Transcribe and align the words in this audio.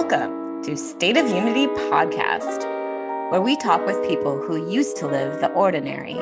Welcome 0.00 0.62
to 0.62 0.76
State 0.76 1.16
of 1.16 1.28
Unity 1.28 1.66
Podcast, 1.66 2.62
where 3.32 3.40
we 3.40 3.56
talk 3.56 3.84
with 3.84 4.08
people 4.08 4.40
who 4.40 4.70
used 4.70 4.96
to 4.98 5.08
live 5.08 5.40
the 5.40 5.50
ordinary 5.54 6.16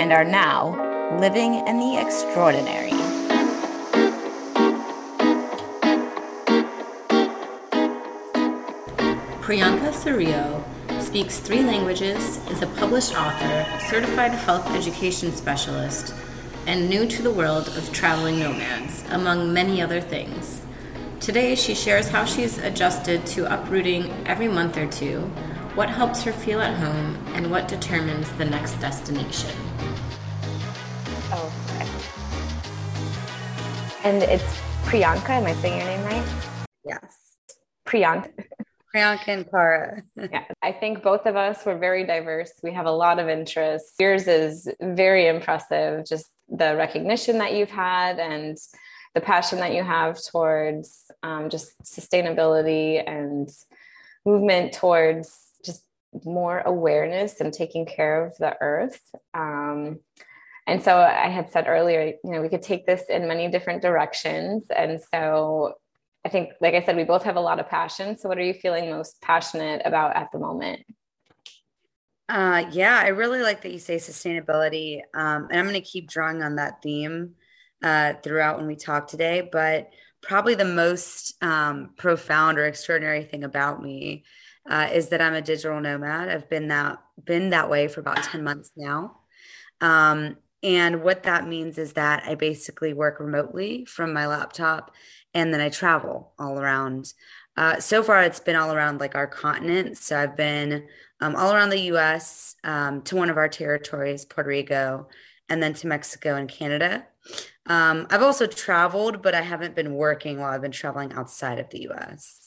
and 0.00 0.14
are 0.14 0.24
now 0.24 0.70
living 1.20 1.56
in 1.66 1.78
the 1.78 1.98
extraordinary. 2.00 2.92
Priyanka 9.42 9.92
Surio 9.92 10.64
speaks 10.98 11.38
three 11.38 11.62
languages, 11.62 12.38
is 12.48 12.62
a 12.62 12.66
published 12.78 13.14
author, 13.14 13.66
certified 13.90 14.32
health 14.32 14.66
education 14.74 15.36
specialist, 15.36 16.14
and 16.66 16.88
new 16.88 17.06
to 17.06 17.20
the 17.20 17.30
world 17.30 17.68
of 17.76 17.92
traveling 17.92 18.40
nomads, 18.40 19.04
among 19.10 19.52
many 19.52 19.82
other 19.82 20.00
things. 20.00 20.62
Today, 21.28 21.54
she 21.54 21.74
shares 21.74 22.08
how 22.08 22.24
she's 22.24 22.56
adjusted 22.56 23.26
to 23.26 23.44
uprooting 23.52 24.10
every 24.26 24.48
month 24.48 24.78
or 24.78 24.86
two, 24.86 25.20
what 25.74 25.90
helps 25.90 26.22
her 26.22 26.32
feel 26.32 26.58
at 26.58 26.74
home, 26.78 27.22
and 27.34 27.50
what 27.50 27.68
determines 27.68 28.32
the 28.38 28.46
next 28.46 28.72
destination. 28.76 29.54
Oh, 31.30 31.52
okay. 31.76 31.86
And 34.08 34.22
it's 34.22 34.58
Priyanka. 34.84 35.28
Am 35.28 35.44
I 35.44 35.52
saying 35.56 35.76
your 35.76 35.86
name 35.86 36.02
right? 36.06 36.24
Yes. 36.82 37.18
Priyanka. 37.84 38.32
Priyanka 38.94 39.28
and 39.28 39.50
Kara. 39.50 40.02
yeah, 40.16 40.44
I 40.62 40.72
think 40.72 41.02
both 41.02 41.26
of 41.26 41.36
us 41.36 41.66
were 41.66 41.76
very 41.76 42.06
diverse. 42.06 42.52
We 42.62 42.72
have 42.72 42.86
a 42.86 42.90
lot 42.90 43.18
of 43.18 43.28
interests. 43.28 43.92
Yours 44.00 44.26
is 44.28 44.66
very 44.80 45.26
impressive, 45.26 46.06
just 46.06 46.24
the 46.48 46.74
recognition 46.74 47.36
that 47.36 47.52
you've 47.52 47.68
had 47.68 48.18
and 48.18 48.56
the 49.18 49.24
passion 49.24 49.58
that 49.58 49.74
you 49.74 49.82
have 49.82 50.22
towards 50.22 51.10
um, 51.24 51.50
just 51.50 51.72
sustainability 51.82 53.02
and 53.04 53.50
movement 54.24 54.72
towards 54.72 55.50
just 55.64 55.82
more 56.24 56.60
awareness 56.60 57.40
and 57.40 57.52
taking 57.52 57.84
care 57.84 58.24
of 58.24 58.36
the 58.36 58.56
earth. 58.60 59.00
Um, 59.34 59.98
and 60.68 60.80
so 60.80 60.98
I 60.98 61.30
had 61.30 61.50
said 61.50 61.66
earlier, 61.66 62.12
you 62.22 62.30
know, 62.30 62.40
we 62.40 62.48
could 62.48 62.62
take 62.62 62.86
this 62.86 63.02
in 63.10 63.26
many 63.26 63.48
different 63.48 63.82
directions. 63.82 64.66
And 64.70 65.00
so 65.12 65.74
I 66.24 66.28
think, 66.28 66.52
like 66.60 66.74
I 66.74 66.84
said, 66.84 66.94
we 66.94 67.02
both 67.02 67.24
have 67.24 67.34
a 67.34 67.40
lot 67.40 67.58
of 67.58 67.68
passion. 67.68 68.16
So, 68.16 68.28
what 68.28 68.38
are 68.38 68.44
you 68.44 68.54
feeling 68.54 68.88
most 68.88 69.20
passionate 69.20 69.82
about 69.84 70.14
at 70.14 70.30
the 70.30 70.38
moment? 70.38 70.86
Uh, 72.28 72.66
yeah, 72.70 73.00
I 73.02 73.08
really 73.08 73.42
like 73.42 73.62
that 73.62 73.72
you 73.72 73.80
say 73.80 73.96
sustainability. 73.96 75.00
Um, 75.12 75.48
and 75.50 75.58
I'm 75.58 75.64
going 75.64 75.74
to 75.74 75.80
keep 75.80 76.08
drawing 76.08 76.40
on 76.40 76.54
that 76.56 76.82
theme 76.82 77.34
uh, 77.82 78.14
throughout 78.22 78.58
when 78.58 78.66
we 78.66 78.76
talk 78.76 79.08
today. 79.08 79.48
But 79.50 79.90
probably 80.20 80.54
the 80.54 80.64
most 80.64 81.42
um, 81.42 81.90
profound 81.96 82.58
or 82.58 82.66
extraordinary 82.66 83.24
thing 83.24 83.44
about 83.44 83.82
me 83.82 84.24
uh, 84.68 84.88
is 84.92 85.08
that 85.08 85.20
I'm 85.20 85.34
a 85.34 85.42
digital 85.42 85.80
nomad. 85.80 86.28
I've 86.28 86.48
been 86.48 86.68
that 86.68 86.98
been 87.24 87.50
that 87.50 87.70
way 87.70 87.88
for 87.88 88.00
about 88.00 88.22
10 88.22 88.44
months 88.44 88.70
now. 88.76 89.20
Um, 89.80 90.36
and 90.62 91.02
what 91.02 91.22
that 91.22 91.46
means 91.46 91.78
is 91.78 91.92
that 91.94 92.24
I 92.26 92.34
basically 92.34 92.92
work 92.92 93.20
remotely 93.20 93.84
from 93.84 94.12
my 94.12 94.26
laptop 94.26 94.92
and 95.34 95.54
then 95.54 95.60
I 95.60 95.68
travel 95.68 96.32
all 96.38 96.58
around. 96.58 97.12
Uh, 97.56 97.80
so 97.80 98.02
far, 98.02 98.22
it's 98.22 98.40
been 98.40 98.56
all 98.56 98.72
around 98.72 99.00
like 99.00 99.14
our 99.14 99.26
continent. 99.26 99.98
So 99.98 100.18
I've 100.18 100.36
been 100.36 100.86
um, 101.20 101.36
all 101.36 101.52
around 101.52 101.70
the 101.70 101.92
US 101.92 102.56
um, 102.64 103.02
to 103.02 103.16
one 103.16 103.30
of 103.30 103.36
our 103.36 103.48
territories, 103.48 104.24
Puerto 104.24 104.48
Rico, 104.48 105.08
and 105.48 105.62
then 105.62 105.74
to 105.74 105.86
Mexico 105.86 106.34
and 106.36 106.48
Canada. 106.48 107.06
Um, 107.66 108.06
I've 108.10 108.22
also 108.22 108.46
traveled, 108.46 109.22
but 109.22 109.34
I 109.34 109.42
haven't 109.42 109.74
been 109.74 109.94
working 109.94 110.38
while 110.38 110.52
I've 110.52 110.62
been 110.62 110.70
traveling 110.70 111.12
outside 111.12 111.58
of 111.58 111.68
the 111.70 111.88
US. 111.90 112.40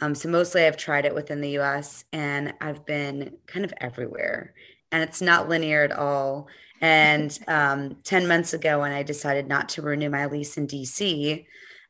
Um, 0.00 0.14
so 0.14 0.28
mostly 0.28 0.64
I've 0.64 0.76
tried 0.76 1.04
it 1.04 1.14
within 1.14 1.40
the 1.40 1.58
US 1.58 2.04
and 2.12 2.54
I've 2.60 2.86
been 2.86 3.36
kind 3.46 3.64
of 3.64 3.74
everywhere. 3.80 4.54
And 4.92 5.02
it's 5.02 5.20
not 5.20 5.48
linear 5.48 5.82
at 5.82 5.92
all. 5.92 6.48
And 6.80 7.36
um, 7.48 7.96
10 8.04 8.28
months 8.28 8.52
ago, 8.52 8.80
when 8.80 8.92
I 8.92 9.02
decided 9.02 9.48
not 9.48 9.68
to 9.70 9.82
renew 9.82 10.10
my 10.10 10.26
lease 10.26 10.56
in 10.56 10.66
DC, 10.66 11.46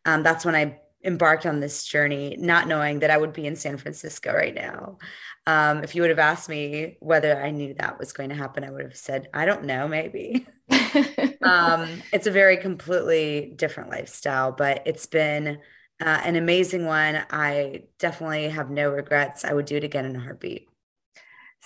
um, 0.06 0.22
that's 0.22 0.44
when 0.44 0.54
I 0.54 0.80
embarked 1.04 1.46
on 1.46 1.60
this 1.60 1.84
journey, 1.84 2.36
not 2.38 2.66
knowing 2.66 3.00
that 3.00 3.10
I 3.10 3.16
would 3.16 3.32
be 3.32 3.46
in 3.46 3.56
San 3.56 3.76
Francisco 3.76 4.32
right 4.32 4.54
now. 4.54 4.98
Um, 5.46 5.82
if 5.82 5.94
you 5.94 6.02
would 6.02 6.10
have 6.10 6.18
asked 6.18 6.48
me 6.48 6.96
whether 7.00 7.40
I 7.40 7.50
knew 7.50 7.74
that 7.74 7.98
was 7.98 8.12
going 8.12 8.28
to 8.30 8.34
happen, 8.34 8.64
I 8.64 8.70
would 8.70 8.82
have 8.82 8.96
said, 8.96 9.28
I 9.32 9.46
don't 9.46 9.64
know, 9.64 9.88
maybe. 9.88 10.46
um, 11.42 12.02
it's 12.12 12.26
a 12.26 12.30
very 12.30 12.56
completely 12.56 13.52
different 13.56 13.90
lifestyle, 13.90 14.52
but 14.52 14.82
it's 14.86 15.06
been 15.06 15.58
uh, 16.00 16.20
an 16.24 16.36
amazing 16.36 16.84
one. 16.84 17.24
I 17.30 17.84
definitely 17.98 18.48
have 18.48 18.70
no 18.70 18.90
regrets. 18.90 19.44
I 19.44 19.52
would 19.52 19.66
do 19.66 19.76
it 19.76 19.84
again 19.84 20.04
in 20.04 20.16
a 20.16 20.20
heartbeat. 20.20 20.68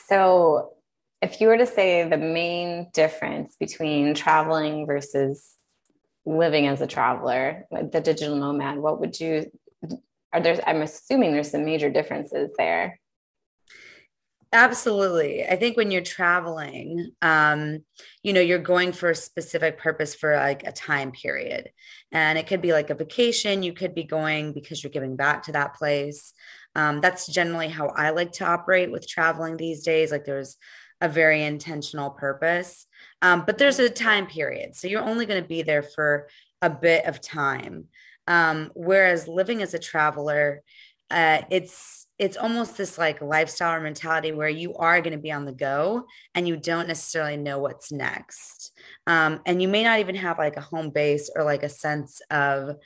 So, 0.08 0.74
if 1.20 1.40
you 1.40 1.48
were 1.48 1.58
to 1.58 1.66
say 1.66 2.08
the 2.08 2.16
main 2.16 2.88
difference 2.92 3.56
between 3.56 4.14
traveling 4.14 4.86
versus 4.86 5.56
living 6.24 6.66
as 6.66 6.80
a 6.80 6.86
traveler, 6.86 7.66
the 7.70 8.00
digital 8.00 8.36
nomad, 8.36 8.78
what 8.78 9.00
would 9.00 9.18
you 9.18 9.50
are 10.32 10.40
there 10.40 10.60
I'm 10.66 10.82
assuming 10.82 11.32
there's 11.32 11.50
some 11.50 11.64
major 11.64 11.90
differences 11.90 12.50
there. 12.56 12.98
Absolutely. 14.54 15.46
I 15.46 15.56
think 15.56 15.78
when 15.78 15.90
you're 15.90 16.02
traveling, 16.02 17.12
um, 17.22 17.84
you 18.22 18.34
know, 18.34 18.40
you're 18.42 18.58
going 18.58 18.92
for 18.92 19.08
a 19.08 19.14
specific 19.14 19.78
purpose 19.78 20.14
for 20.14 20.36
like 20.36 20.66
a 20.66 20.72
time 20.72 21.10
period. 21.10 21.70
And 22.12 22.38
it 22.38 22.46
could 22.46 22.60
be 22.60 22.74
like 22.74 22.90
a 22.90 22.94
vacation. 22.94 23.62
You 23.62 23.72
could 23.72 23.94
be 23.94 24.04
going 24.04 24.52
because 24.52 24.82
you're 24.82 24.90
giving 24.90 25.16
back 25.16 25.44
to 25.44 25.52
that 25.52 25.74
place. 25.74 26.34
Um, 26.74 27.00
that's 27.00 27.26
generally 27.26 27.68
how 27.68 27.88
I 27.88 28.10
like 28.10 28.32
to 28.32 28.44
operate 28.44 28.92
with 28.92 29.08
traveling 29.08 29.56
these 29.56 29.84
days. 29.84 30.12
Like 30.12 30.26
there's 30.26 30.58
a 31.02 31.08
very 31.08 31.42
intentional 31.42 32.10
purpose. 32.10 32.86
Um, 33.20 33.42
but 33.44 33.58
there's 33.58 33.80
a 33.80 33.90
time 33.90 34.26
period. 34.26 34.76
So 34.76 34.86
you're 34.86 35.02
only 35.02 35.26
going 35.26 35.42
to 35.42 35.48
be 35.48 35.62
there 35.62 35.82
for 35.82 36.28
a 36.62 36.70
bit 36.70 37.04
of 37.06 37.20
time. 37.20 37.88
Um, 38.28 38.70
whereas 38.74 39.26
living 39.26 39.62
as 39.62 39.74
a 39.74 39.78
traveler, 39.78 40.62
uh, 41.10 41.42
it's 41.50 42.06
it's 42.18 42.36
almost 42.36 42.76
this 42.76 42.98
like 42.98 43.20
lifestyle 43.20 43.74
or 43.74 43.80
mentality 43.80 44.30
where 44.30 44.48
you 44.48 44.74
are 44.76 45.00
going 45.00 45.12
to 45.12 45.18
be 45.18 45.32
on 45.32 45.44
the 45.44 45.52
go 45.52 46.04
and 46.36 46.46
you 46.46 46.56
don't 46.56 46.86
necessarily 46.86 47.36
know 47.36 47.58
what's 47.58 47.90
next. 47.90 48.70
Um, 49.08 49.40
and 49.44 49.60
you 49.60 49.66
may 49.66 49.82
not 49.82 49.98
even 49.98 50.14
have 50.14 50.38
like 50.38 50.56
a 50.56 50.60
home 50.60 50.90
base 50.90 51.30
or 51.34 51.42
like 51.42 51.64
a 51.64 51.68
sense 51.68 52.20
of 52.30 52.76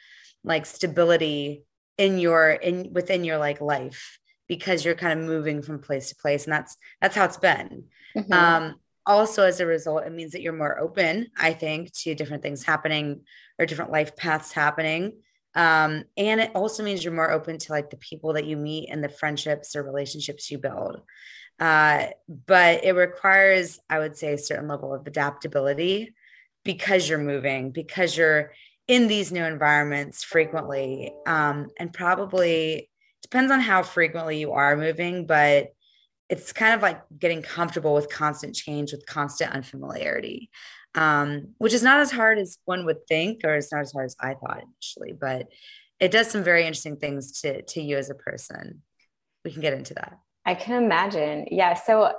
like 0.43 0.65
stability 0.65 1.65
in 1.98 2.19
your 2.19 2.53
in 2.53 2.93
within 2.94 3.25
your 3.25 3.37
like 3.37 3.60
life 3.60 4.19
because 4.49 4.84
you're 4.84 4.95
kind 4.95 5.19
of 5.19 5.27
moving 5.27 5.62
from 5.62 5.81
place 5.81 6.09
to 6.11 6.17
place 6.17 6.45
and 6.45 6.53
that's 6.53 6.77
that's 7.01 7.17
how 7.17 7.25
it's 7.25 7.37
been. 7.37 7.84
Mm-hmm. 8.17 8.33
um 8.33 8.75
also 9.05 9.45
as 9.45 9.61
a 9.61 9.67
result 9.67 10.05
it 10.05 10.12
means 10.12 10.33
that 10.33 10.41
you're 10.41 10.53
more 10.53 10.81
open 10.81 11.29
i 11.39 11.53
think 11.53 11.93
to 11.93 12.15
different 12.15 12.43
things 12.43 12.65
happening 12.65 13.21
or 13.59 13.67
different 13.67 13.93
life 13.93 14.17
paths 14.17 14.53
happening. 14.53 15.12
Um, 15.55 16.05
and 16.19 16.41
it 16.41 16.51
also 16.55 16.83
means 16.83 17.03
you're 17.03 17.15
more 17.15 17.31
open 17.31 17.57
to 17.57 17.73
like 17.73 17.89
the 17.89 17.97
people 17.97 18.34
that 18.34 18.45
you 18.45 18.57
meet 18.57 18.91
and 18.91 19.03
the 19.03 19.09
friendships 19.09 19.75
or 19.75 19.83
relationships 19.83 20.51
you 20.51 20.59
build. 20.59 21.01
Uh, 21.59 22.09
but 22.28 22.84
it 22.84 22.93
requires 22.93 23.78
i 23.89 23.99
would 23.99 24.15
say 24.15 24.34
a 24.34 24.39
certain 24.39 24.69
level 24.69 24.93
of 24.93 25.07
adaptability 25.07 26.13
because 26.65 27.09
you're 27.09 27.19
moving 27.19 27.71
because 27.71 28.15
you're 28.15 28.53
in 28.87 29.09
these 29.09 29.33
new 29.33 29.43
environments 29.43 30.23
frequently 30.23 31.15
um, 31.27 31.69
and 31.78 31.95
probably 31.95 32.91
depends 33.31 33.53
on 33.53 33.61
how 33.61 33.83
frequently 33.83 34.39
you 34.39 34.53
are 34.53 34.77
moving 34.77 35.27
but 35.27 35.69
it's 36.29 36.53
kind 36.53 36.75
of 36.75 36.83
like 36.83 37.01
getting 37.19 37.43
comfortable 37.43 37.95
with 37.95 38.11
constant 38.11 38.55
change 38.55 38.93
with 38.93 39.07
constant 39.07 39.53
unfamiliarity 39.53 40.51
um, 40.95 41.49
which 41.59 41.75
is 41.75 41.83
not 41.83 42.01
as 42.01 42.11
hard 42.11 42.39
as 42.39 42.59
one 42.65 42.87
would 42.87 43.07
think 43.07 43.43
or 43.45 43.55
it's 43.55 43.73
not 43.73 43.83
as 43.83 43.93
hard 43.93 44.07
as 44.07 44.17
i 44.21 44.34
thought 44.34 44.63
initially 44.63 45.13
but 45.13 45.47
it 45.99 46.11
does 46.11 46.31
some 46.31 46.43
very 46.43 46.63
interesting 46.63 46.97
things 46.97 47.41
to 47.41 47.63
to 47.63 47.81
you 47.81 47.97
as 47.97 48.11
a 48.11 48.15
person. 48.15 48.83
We 49.45 49.53
can 49.53 49.63
get 49.63 49.75
into 49.75 49.95
that. 49.95 50.19
I 50.45 50.55
can 50.55 50.83
imagine. 50.83 51.47
Yeah 51.51 51.75
so 51.75 52.13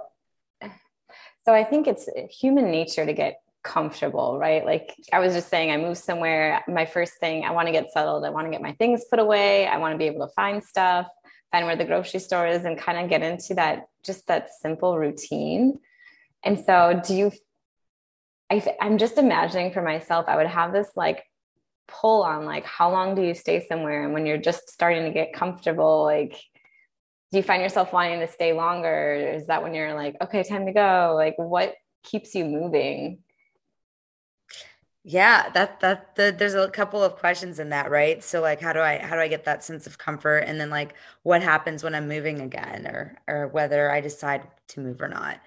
so 1.46 1.54
i 1.54 1.64
think 1.64 1.88
it's 1.88 2.10
human 2.30 2.72
nature 2.72 3.06
to 3.06 3.14
get 3.14 3.40
comfortable 3.68 4.40
right? 4.40 4.66
Like 4.66 4.96
i 5.14 5.20
was 5.20 5.34
just 5.34 5.50
saying 5.50 5.72
i 5.72 5.78
moved 5.78 6.00
somewhere. 6.00 6.64
My 6.68 6.86
first 6.86 7.14
thing 7.20 7.46
i 7.46 7.52
want 7.52 7.68
to 7.68 7.72
get 7.72 7.92
settled. 7.92 8.26
I 8.26 8.30
want 8.30 8.48
to 8.48 8.52
get 8.52 8.62
my 8.62 8.74
things 8.74 9.06
put 9.10 9.20
away. 9.20 9.68
I 9.68 9.78
want 9.78 9.94
to 9.94 9.98
be 9.98 10.06
able 10.06 10.26
to 10.26 10.34
find 10.34 10.64
stuff 10.64 11.08
find 11.52 11.66
where 11.66 11.78
the 11.78 11.86
grocery 11.86 12.20
store 12.20 12.46
is 12.48 12.66
and 12.66 12.78
kind 12.78 12.98
of 12.98 13.10
get 13.10 13.22
into 13.22 13.54
that 13.56 13.88
just 14.04 14.28
that 14.28 14.50
simple 14.62 14.98
routine. 14.98 15.80
And 16.44 16.60
so 16.60 17.02
do 17.06 17.14
you 17.16 17.32
I, 18.50 18.64
i'm 18.80 18.98
just 18.98 19.18
imagining 19.18 19.74
for 19.74 19.82
myself 19.82 20.24
i 20.30 20.38
would 20.38 20.48
have 20.48 20.72
this 20.72 20.92
like 20.96 21.26
pull 21.88 22.24
on 22.24 22.46
like 22.46 22.66
how 22.66 22.92
long 22.92 23.16
do 23.16 23.22
you 23.22 23.34
stay 23.34 23.66
somewhere? 23.68 24.04
And 24.04 24.14
when 24.14 24.26
you're 24.26 24.38
just 24.38 24.70
starting 24.70 25.04
to 25.04 25.12
get 25.12 25.34
comfortable 25.34 26.04
like 26.04 26.34
do 27.32 27.38
you 27.38 27.44
find 27.44 27.62
yourself 27.62 27.92
wanting 27.92 28.22
to 28.22 28.28
stay 28.28 28.54
longer? 28.54 29.14
Is 29.36 29.48
that 29.48 29.62
when 29.62 29.74
you're 29.74 29.94
like 29.94 30.16
okay 30.22 30.44
time 30.44 30.66
to 30.66 30.72
go. 30.72 31.14
Like 31.16 31.36
what 31.38 31.76
keeps 32.04 32.36
you 32.36 32.46
moving 32.46 33.20
Yeah, 35.10 35.50
that 35.52 35.80
that 35.80 36.16
the, 36.16 36.36
there's 36.38 36.54
a 36.54 36.70
couple 36.70 37.02
of 37.02 37.16
questions 37.16 37.60
in 37.60 37.70
that, 37.70 37.90
right? 37.90 38.22
So 38.22 38.42
like 38.42 38.60
how 38.60 38.74
do 38.74 38.80
I 38.82 38.98
how 38.98 39.16
do 39.16 39.22
I 39.22 39.30
get 39.30 39.46
that 39.46 39.64
sense 39.64 39.88
of 39.88 39.98
comfort 39.98 40.40
and 40.40 40.60
then 40.60 40.70
like 40.70 40.96
what 41.24 41.42
happens 41.42 41.82
when 41.82 41.96
I'm 41.96 42.10
moving 42.10 42.42
again 42.42 42.86
or 42.88 43.18
or 43.28 43.48
whether 43.48 43.90
I 43.90 44.02
decide 44.02 44.46
to 44.70 44.82
move 44.82 45.02
or 45.02 45.08
not. 45.08 45.40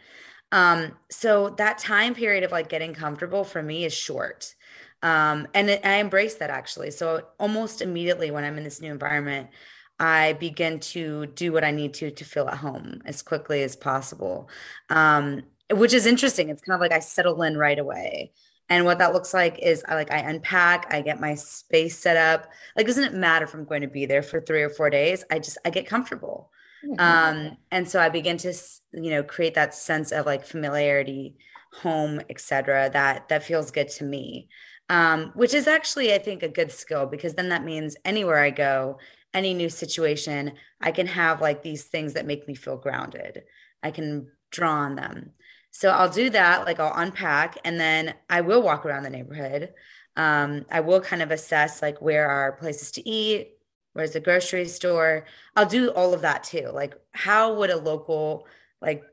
Um 0.53 0.97
so 1.11 1.51
that 1.59 1.79
time 1.79 2.15
period 2.15 2.45
of 2.45 2.53
like 2.53 2.69
getting 2.71 2.95
comfortable 2.95 3.45
for 3.45 3.63
me 3.63 3.85
is 3.85 3.95
short. 3.95 4.55
Um 5.03 5.49
and 5.55 5.71
it, 5.71 5.85
I 5.87 5.97
embrace 5.97 6.37
that 6.37 6.51
actually. 6.51 6.91
So 6.93 7.29
almost 7.39 7.83
immediately 7.83 8.31
when 8.31 8.45
I'm 8.45 8.59
in 8.59 8.65
this 8.65 8.81
new 8.81 8.93
environment, 8.93 9.51
I 9.99 10.35
begin 10.35 10.81
to 10.81 11.27
do 11.27 11.53
what 11.53 11.65
I 11.65 11.71
need 11.73 11.95
to 11.95 12.11
to 12.13 12.25
feel 12.25 12.49
at 12.49 12.59
home 12.59 13.03
as 13.07 13.23
quickly 13.23 13.63
as 13.63 13.77
possible. 13.77 14.49
Um 14.91 15.43
which 15.73 15.95
is 15.95 16.07
interesting. 16.07 16.49
It's 16.51 16.63
kind 16.63 16.75
of 16.77 16.81
like 16.81 16.93
I 16.93 17.01
settle 17.01 17.43
in 17.43 17.57
right 17.59 17.79
away. 17.79 18.33
And 18.71 18.85
what 18.85 18.99
that 18.99 19.13
looks 19.13 19.35
like 19.35 19.59
is 19.59 19.83
I 19.89 19.97
like 19.97 20.13
I 20.13 20.19
unpack, 20.19 20.87
I 20.95 21.03
get 21.03 21.21
my 21.21 21.35
space 21.35 21.99
set 21.99 22.17
up. 22.17 22.51
Like, 22.77 22.87
doesn't 22.87 23.03
it 23.05 23.15
matter 23.15 23.45
if 23.45 23.53
I'm 23.53 23.65
going 23.65 23.83
to 23.83 23.89
be 23.89 24.07
there 24.07 24.23
for 24.23 24.41
three 24.41 24.63
or 24.63 24.71
four 24.71 24.89
days? 24.89 25.25
I 25.31 25.41
just 25.41 25.59
I 25.65 25.71
get 25.71 25.89
comfortable. 25.89 26.51
Mm-hmm. 26.87 27.01
Um, 27.01 27.57
and 27.73 27.89
so 27.89 28.01
I 28.01 28.09
begin 28.09 28.37
to, 28.39 28.55
you 28.93 29.11
know, 29.11 29.25
create 29.25 29.55
that 29.55 29.75
sense 29.75 30.13
of 30.13 30.25
like 30.25 30.47
familiarity, 30.47 31.37
home, 31.83 32.21
etc. 32.31 32.89
That 32.93 33.29
that 33.29 33.43
feels 33.43 33.73
good 33.73 33.89
to 33.91 34.05
me. 34.05 34.49
Um, 34.89 35.33
which 35.35 35.55
is 35.55 35.67
actually, 35.67 36.15
I 36.15 36.19
think, 36.19 36.43
a 36.43 36.49
good 36.49 36.73
skill 36.73 37.07
because 37.07 37.35
then 37.35 37.49
that 37.51 37.65
means 37.65 37.97
anywhere 38.05 38.43
I 38.43 38.51
go, 38.51 38.99
any 39.35 39.55
new 39.55 39.69
situation, 39.69 40.53
I 40.81 40.93
can 40.93 41.07
have 41.07 41.41
like 41.41 41.63
these 41.63 41.85
things 41.85 42.15
that 42.15 42.27
make 42.27 42.47
me 42.49 42.55
feel 42.55 42.77
grounded. 42.77 43.43
I 43.83 43.91
can 43.91 44.29
draw 44.51 44.73
on 44.73 44.97
them. 44.97 45.33
So 45.71 45.91
I'll 45.91 46.11
do 46.11 46.31
that, 46.31 46.67
like 46.67 46.81
I'll 46.81 46.93
unpack 46.95 47.59
and 47.65 47.79
then 47.81 48.15
I 48.29 48.41
will 48.41 48.63
walk 48.63 48.85
around 48.85 49.05
the 49.05 49.11
neighborhood. 49.11 49.73
Um, 50.17 50.67
I 50.71 50.81
will 50.81 51.01
kind 51.01 51.23
of 51.23 51.31
assess 51.31 51.81
like 51.81 52.03
where 52.03 52.29
are 52.29 52.53
places 52.53 52.91
to 52.93 53.09
eat, 53.09 53.53
where's 53.93 54.13
the 54.13 54.21
grocery 54.21 54.67
store. 54.67 55.27
I'll 55.57 55.67
do 55.67 55.91
all 55.91 56.13
of 56.13 56.23
that 56.23 56.45
too. 56.45 56.71
Like 56.73 56.95
how 57.13 57.55
would 57.55 57.71
a 57.71 57.77
local 57.77 58.47
like 58.83 59.05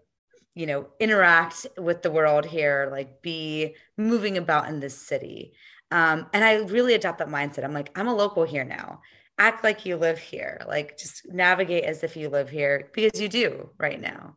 you 0.55 0.65
know 0.65 0.87
interact 0.99 1.67
with 1.77 2.01
the 2.01 2.11
world 2.11 2.45
here, 2.45 2.89
like 2.91 3.21
be 3.21 3.75
moving 3.95 4.37
about 4.37 4.67
in 4.67 4.79
this 4.79 4.97
city. 4.97 5.53
Um, 5.91 6.27
and 6.33 6.43
I 6.43 6.55
really 6.55 6.95
adopt 6.95 7.19
that 7.19 7.29
mindset. 7.29 7.63
I'm 7.63 7.73
like, 7.73 7.97
I'm 7.97 8.07
a 8.07 8.15
local 8.15 8.43
here 8.43 8.65
now. 8.65 9.01
Act 9.37 9.63
like 9.63 9.85
you 9.85 9.95
live 9.95 10.17
here. 10.17 10.59
Like 10.67 10.97
just 10.97 11.31
navigate 11.31 11.83
as 11.85 12.03
if 12.03 12.17
you 12.17 12.29
live 12.29 12.49
here 12.49 12.89
because 12.93 13.21
you 13.21 13.29
do 13.29 13.69
right 13.77 14.01
now 14.01 14.35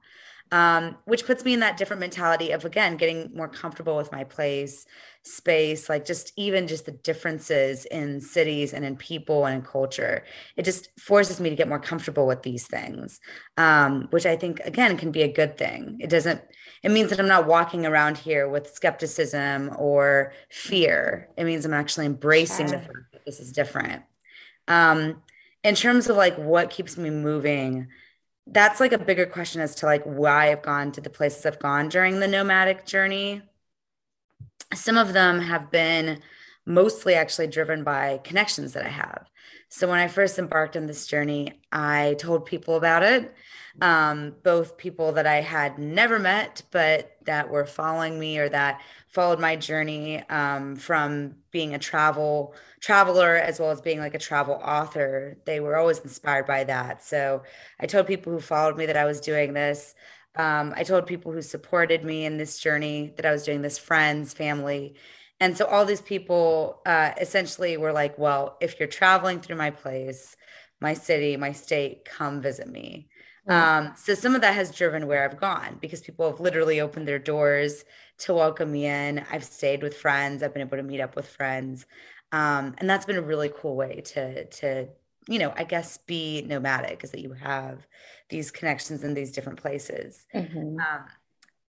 um, 0.53 0.97
which 1.05 1.27
puts 1.27 1.45
me 1.45 1.55
in 1.55 1.61
that 1.61 1.77
different 1.77 2.01
mentality 2.01 2.51
of 2.51 2.65
again 2.65 2.97
getting 2.97 3.31
more 3.35 3.49
comfortable 3.49 3.97
with 3.97 4.11
my 4.13 4.25
place 4.25 4.87
space 5.23 5.89
like 5.91 6.07
just 6.07 6.33
even 6.37 6.67
just 6.67 6.87
the 6.87 6.93
differences 6.93 7.85
in 7.85 8.21
cities 8.21 8.73
and 8.73 8.85
in 8.85 8.97
people 8.97 9.45
and 9.45 9.57
in 9.57 9.63
culture. 9.63 10.25
It 10.57 10.65
just 10.65 10.89
forces 10.99 11.41
me 11.41 11.51
to 11.51 11.57
get 11.57 11.69
more 11.69 11.79
comfortable 11.79 12.27
with 12.27 12.43
these 12.43 12.67
things 12.67 13.21
um, 13.61 14.09
which 14.11 14.25
i 14.27 14.37
think 14.37 14.61
again 14.65 14.97
can 14.97 15.13
be 15.13 15.23
a 15.23 15.33
good 15.33 15.59
thing. 15.59 15.99
It 16.01 16.11
doesn't 16.11 16.41
it 16.83 16.91
means 16.91 17.11
that 17.11 17.21
i'm 17.21 17.29
not 17.29 17.47
walking 17.47 17.85
around 17.85 18.17
here 18.17 18.49
with 18.49 18.75
skepticism 18.75 19.71
or 19.79 20.33
fear. 20.51 21.29
It 21.37 21.45
means 21.45 21.65
i'm 21.65 21.75
actually 21.75 22.07
embracing 22.07 22.69
sure. 22.69 22.79
the 22.79 22.85
fact 22.85 23.13
that 23.13 23.25
this 23.27 23.41
is 23.41 23.53
different. 23.53 24.03
Um, 24.67 25.23
in 25.63 25.75
terms 25.75 26.09
of 26.09 26.17
like 26.17 26.37
what 26.37 26.71
keeps 26.71 26.97
me 26.97 27.11
moving 27.11 27.89
that's 28.51 28.81
like 28.81 28.93
a 28.93 28.99
bigger 28.99 29.27
question 29.27 29.61
as 29.61 29.75
to 29.77 29.87
like 29.87 30.03
why 30.05 30.51
I've 30.51 30.63
gone 30.63 30.93
to 30.93 31.01
the 31.01 31.11
places 31.11 31.47
I've 31.47 31.59
gone 31.59 31.89
during 31.89 32.21
the 32.21 32.29
nomadic 32.29 32.85
journey. 32.85 33.43
Some 34.75 34.99
of 34.99 35.13
them 35.13 35.41
have 35.41 35.71
been 35.71 36.21
mostly 36.67 37.15
actually 37.15 37.47
driven 37.47 37.85
by 37.85 38.19
connections 38.23 38.73
that 38.73 38.85
I 38.85 38.91
have. 38.91 39.29
So 39.69 39.89
when 39.89 40.01
I 40.01 40.09
first 40.09 40.39
embarked 40.39 40.77
on 40.77 40.87
this 40.87 41.07
journey, 41.07 41.61
I 41.71 42.17
told 42.19 42.45
people 42.45 42.75
about 42.77 43.05
it, 43.05 43.33
um, 43.81 44.35
both 44.43 44.77
people 44.77 45.13
that 45.13 45.27
I 45.27 45.41
had 45.41 45.79
never 45.79 46.19
met, 46.19 46.63
but 46.73 47.17
that 47.27 47.51
were 47.51 47.67
following 47.67 48.19
me 48.19 48.39
or 48.39 48.49
that 48.49 48.81
followed 49.11 49.41
my 49.41 49.57
journey 49.57 50.23
um, 50.29 50.77
from 50.77 51.35
being 51.51 51.75
a 51.75 51.79
travel 51.79 52.55
traveler 52.81 53.37
as 53.37 53.61
well 53.61 53.71
as 53.71 53.81
being 53.81 53.99
like 53.99 54.15
a 54.15 54.19
travel 54.19 54.55
author. 54.55 55.37
They 55.45 55.61
were 55.61 55.77
always 55.77 55.99
inspired 55.99 56.47
by 56.47 56.65
that. 56.65 57.05
So 57.05 57.43
I 57.79 57.87
told 57.87 58.07
people 58.07 58.33
who 58.33 58.41
followed 58.41 58.77
me 58.77 58.87
that 58.87 58.97
I 58.97 59.05
was 59.05 59.21
doing 59.21 59.53
this. 59.53 59.95
Um, 60.37 60.73
I 60.77 60.85
told 60.85 61.07
people 61.07 61.33
who 61.33 61.43
supported 61.43 62.05
me 62.05 62.25
in 62.25 62.39
this 62.39 62.59
journey 62.59 63.13
that 63.17 63.27
I 63.27 63.33
was 63.33 63.43
doing 63.43 63.63
this, 63.63 63.79
friends, 63.79 64.33
family. 64.33 64.95
And 65.41 65.57
so 65.57 65.67
all 65.67 65.85
these 65.85 66.01
people 66.01 66.81
uh, 66.87 67.11
essentially 67.21 67.77
were 67.77 67.93
like, 67.93 68.17
well, 68.19 68.57
if 68.61 68.79
you're 68.79 68.89
traveling 68.89 69.41
through 69.41 69.57
my 69.57 69.71
place, 69.71 70.37
my 70.81 70.95
city, 70.95 71.37
my 71.37 71.53
state, 71.53 72.05
come 72.05 72.41
visit 72.41 72.69
me. 72.69 73.09
Um, 73.49 73.95
so 73.97 74.15
some 74.15 74.37
of 74.37 74.43
that 74.43 74.55
has 74.55 74.71
driven 74.71 75.09
where 75.09 75.25
I've 75.25 75.41
gone 75.41 75.79
because 75.81 76.01
people 76.01 76.31
have 76.31 76.39
literally 76.39 76.81
opened 76.81 77.09
their 77.09 77.19
doors 77.19 77.85
to 78.21 78.35
welcome 78.35 78.71
me 78.71 78.87
in. 78.87 79.25
I've 79.31 79.45
stayed 79.45 79.83
with 79.83 79.97
friends. 79.97 80.43
I've 80.43 80.53
been 80.53 80.67
able 80.67 80.77
to 80.77 80.83
meet 80.83 81.01
up 81.01 81.17
with 81.17 81.29
friends. 81.29 81.87
Um, 82.33 82.75
and 82.79 82.89
that's 82.89 83.07
been 83.07 83.17
a 83.17 83.23
really 83.23 83.51
cool 83.55 83.77
way 83.77 84.03
to, 84.07 84.45
to, 84.45 84.89
you 85.27 85.39
know, 85.39 85.53
I 85.57 85.65
guess 85.65 85.99
be 85.99 86.43
nomadic 86.43 87.03
is 87.03 87.11
that 87.11 87.21
you 87.21 87.33
have 87.33 87.87
these 88.29 88.51
connections 88.51 89.03
in 89.05 89.15
these 89.15 89.33
different 89.33 89.61
places. 89.61 90.27
Mm-hmm. 90.35 90.79
Um, 90.79 91.05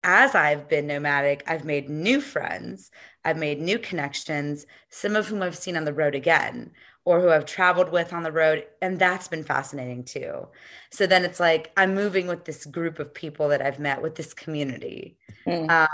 as 0.05 0.35
I've 0.35 0.69
been 0.69 0.87
nomadic, 0.87 1.43
I've 1.47 1.65
made 1.65 1.89
new 1.89 2.21
friends, 2.21 2.91
I've 3.25 3.37
made 3.37 3.61
new 3.61 3.79
connections, 3.79 4.67
some 4.89 5.17
of 5.17 5.27
whom 5.27 5.43
I've 5.43 5.57
seen 5.57 5.77
on 5.77 5.85
the 5.85 5.93
road 5.93 6.15
again 6.15 6.73
or 7.05 7.21
who 7.21 7.31
I've 7.31 7.47
traveled 7.47 7.91
with 7.91 8.13
on 8.13 8.23
the 8.23 8.33
road. 8.33 8.67
And 8.83 8.99
that's 8.99 9.29
been 9.29 9.45
fascinating 9.45 10.05
too. 10.05 10.49
So 10.91 11.07
then 11.07 11.25
it's 11.25 11.41
like 11.41 11.73
I'm 11.77 11.95
moving 11.95 12.27
with 12.27 12.45
this 12.45 12.67
group 12.67 12.99
of 12.99 13.15
people 13.15 13.49
that 13.49 13.63
I've 13.63 13.79
met 13.79 14.03
with 14.03 14.15
this 14.15 14.35
community. 14.35 15.17
Mm. 15.47 15.71
Um, 15.71 15.89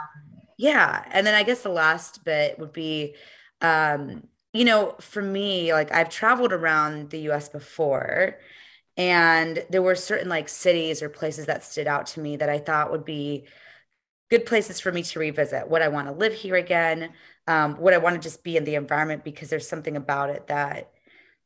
yeah. 0.56 1.04
And 1.10 1.26
then 1.26 1.34
I 1.34 1.42
guess 1.42 1.62
the 1.62 1.68
last 1.70 2.24
bit 2.24 2.58
would 2.58 2.72
be, 2.72 3.14
um, 3.60 4.28
you 4.52 4.64
know, 4.64 4.94
for 5.00 5.22
me, 5.22 5.72
like 5.72 5.92
I've 5.92 6.10
traveled 6.10 6.52
around 6.52 7.10
the 7.10 7.20
US 7.30 7.48
before 7.48 8.38
and 8.96 9.64
there 9.70 9.82
were 9.82 9.96
certain 9.96 10.28
like 10.28 10.48
cities 10.48 11.02
or 11.02 11.08
places 11.08 11.46
that 11.46 11.64
stood 11.64 11.86
out 11.88 12.06
to 12.08 12.20
me 12.20 12.36
that 12.36 12.48
I 12.48 12.58
thought 12.58 12.92
would 12.92 13.04
be 13.04 13.46
good 14.30 14.46
places 14.46 14.80
for 14.80 14.92
me 14.92 15.02
to 15.02 15.18
revisit. 15.18 15.68
Would 15.68 15.82
I 15.82 15.88
want 15.88 16.08
to 16.08 16.12
live 16.12 16.34
here 16.34 16.56
again? 16.56 17.12
Um, 17.46 17.78
would 17.80 17.94
I 17.94 17.98
want 17.98 18.14
to 18.16 18.20
just 18.20 18.44
be 18.44 18.56
in 18.56 18.64
the 18.64 18.76
environment 18.76 19.24
because 19.24 19.50
there's 19.50 19.68
something 19.68 19.96
about 19.96 20.30
it 20.30 20.46
that 20.48 20.92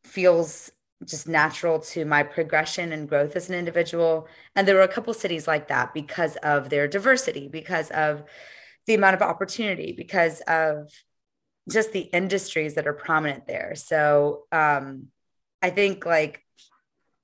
feels 0.04 0.70
just 1.04 1.28
natural 1.28 1.78
to 1.78 2.04
my 2.04 2.22
progression 2.22 2.92
and 2.92 3.08
growth 3.08 3.36
as 3.36 3.48
an 3.48 3.54
individual. 3.54 4.26
And 4.56 4.66
there 4.66 4.74
were 4.74 4.82
a 4.82 4.88
couple 4.88 5.14
cities 5.14 5.46
like 5.46 5.68
that 5.68 5.94
because 5.94 6.36
of 6.36 6.70
their 6.70 6.88
diversity, 6.88 7.48
because 7.48 7.90
of 7.90 8.24
the 8.88 8.94
amount 8.94 9.14
of 9.14 9.22
opportunity, 9.22 9.92
because 9.92 10.40
of 10.48 10.90
just 11.70 11.92
the 11.92 12.00
industries 12.00 12.74
that 12.74 12.86
are 12.86 12.94
prominent 12.94 13.46
there. 13.46 13.74
So 13.76 14.44
um, 14.50 15.08
I 15.62 15.70
think 15.70 16.06
like 16.06 16.42